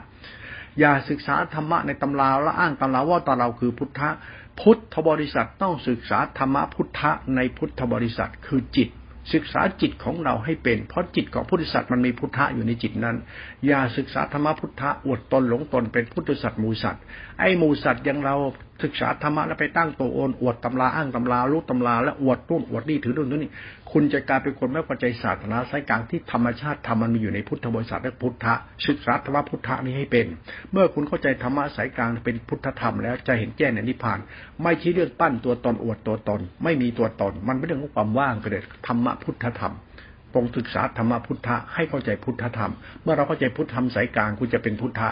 [0.81, 4.11] อย่าศึกษาธรรมะในตำราและอ้างตำราว่าตาเราคือพุทธะ
[4.61, 8.89] พุทธบริษัทต้องศึกษาธรรมะพุทธะในพุทธบริษัทคือจิต
[9.35, 13.17] ศึกษาจิตของเราให้เป็น เพราะจิตของพุทธสัตว์มันมีพุทธะอยู่ในจิตนั้น
[13.67, 17.03] อย่าศึกษาธรรมะพุทธะอวดตนหลงตนเป็นพุทธสัตว์มูสัตว์
[17.41, 18.35] ไอ้มูสัตว์อย่างเรา
[18.83, 23.51] ศึกษาธรรมะแล้วไปตั้งตัวโอนอวดตำราอ้างตำรารู้ตำราและอวดตุ้นอวดนี่ถือตุ้นนี่
[23.93, 28.55] คุณจะกลายเป็นคนไม่เข้าใจศาสนาสายกลางที่ธรรมชาติธรรมมันมีอยู่ในพุทธบริษัทและพุทธะ
[28.87, 30.27] ศึกษาธรรมะพุทธะนี้ให้เป็น
[30.73, 34.19] เมื่อคุณเข้าใจธรรมะสายกลางเป็นพุทธธรรมแล้วจะเห็นแจ้งในนิพพาน
[34.63, 39.75] ไม่ใช่เรื่องปั้นตัวตนอวดตัวตน ไม่มีตัวตน มันเป็นเรื่องของความว่างไปเลยธรรมะพุทธธรรม
[40.33, 42.73] ปรงศึกษาธรรมพุทธะให้เข้าใจพุทธธรรม
[43.03, 45.09] เมื่อเราเข้าใจพุทธธรรมสายกลางคุณจะเป็นพุทธะ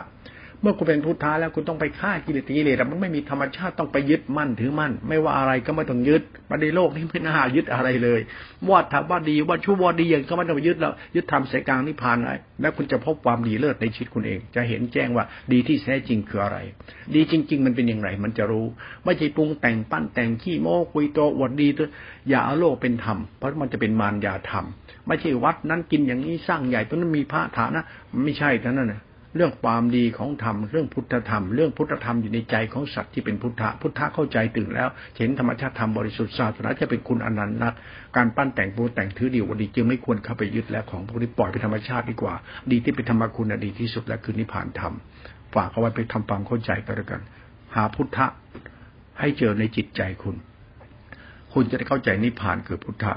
[0.63, 8.21] เมื่อคุณเป็นพุทธะแล้วคุณต้องไปฆ่ากิเลสกิเลสมันไม่มีธรรมชาติต้องไปยึดมั่นถือมั่น ไม่ว่าอะไรก็ไม่ต้องยึดมาในโลกนี้ไม่น่ายึดอะไรเลย
[8.69, 16.59] ว่าทำว่าดีว่าชั่วว่าดีอย่างก็ไม่ต้องยึดแล้วยึดทำสกลางนิพพานไว้แล้วคุณจะพบความดีเลิศในชีวิตคุณเอง จะเห็นแจ้งว่าดีที่แท้จริงคืออะไร
[17.15, 18.67] ดีจริง ๆ มันเป็นอย่างไร มันจะรู้
[19.05, 21.89] ไม่ใช่ปรุงแต่งปั้นแต่งขี้โม้คุยโตอวดดีตัว
[22.29, 24.65] อย่าเอาโลกเป็นธรรมเพราะมันจะเป็นมารยาธรรม
[25.07, 27.81] ไม่ใช่วัดนั้นกินอย่างนี้สร้างใหญ่เพราะนั้นมีพระฐานะ
[28.25, 29.01] ไม่ใช่ท่านั้นนะ
[29.39, 37.75] เรื่องความดีของธรรมเรื่องพุทธธรรม เรื่องพุทธธรรมอยู่ในใจของสัตว์ที่เป็นพุทธะพุทธะเข้าใจตื่นแล้วเห็นธรรมชาติธรรมบริสุทธิ์ศาสนาจะเป็นคุณอนันต์นัก
[38.17, 42.35] การปั้นแต่งปูแต่งถือดีวันดีจึงไม่ควรเข้าไปยึดแล้วของพวกนี้ปล่อยไปธรรมชาติดีกว่า
[42.71, 44.93] ดีที่เป็นธรรมคุณดีที่สุดและคือนิพพานธรรม
[45.55, 47.21] ฝากเอาไว้ไปทำความเข้าใจกันแล้วกัน
[47.75, 48.27] หาพุทธะ
[49.21, 50.37] ให้เจอในจิตใจคุณ
[51.53, 53.13] คุณจะได้เข้าใจนิพพานคือพุทธะ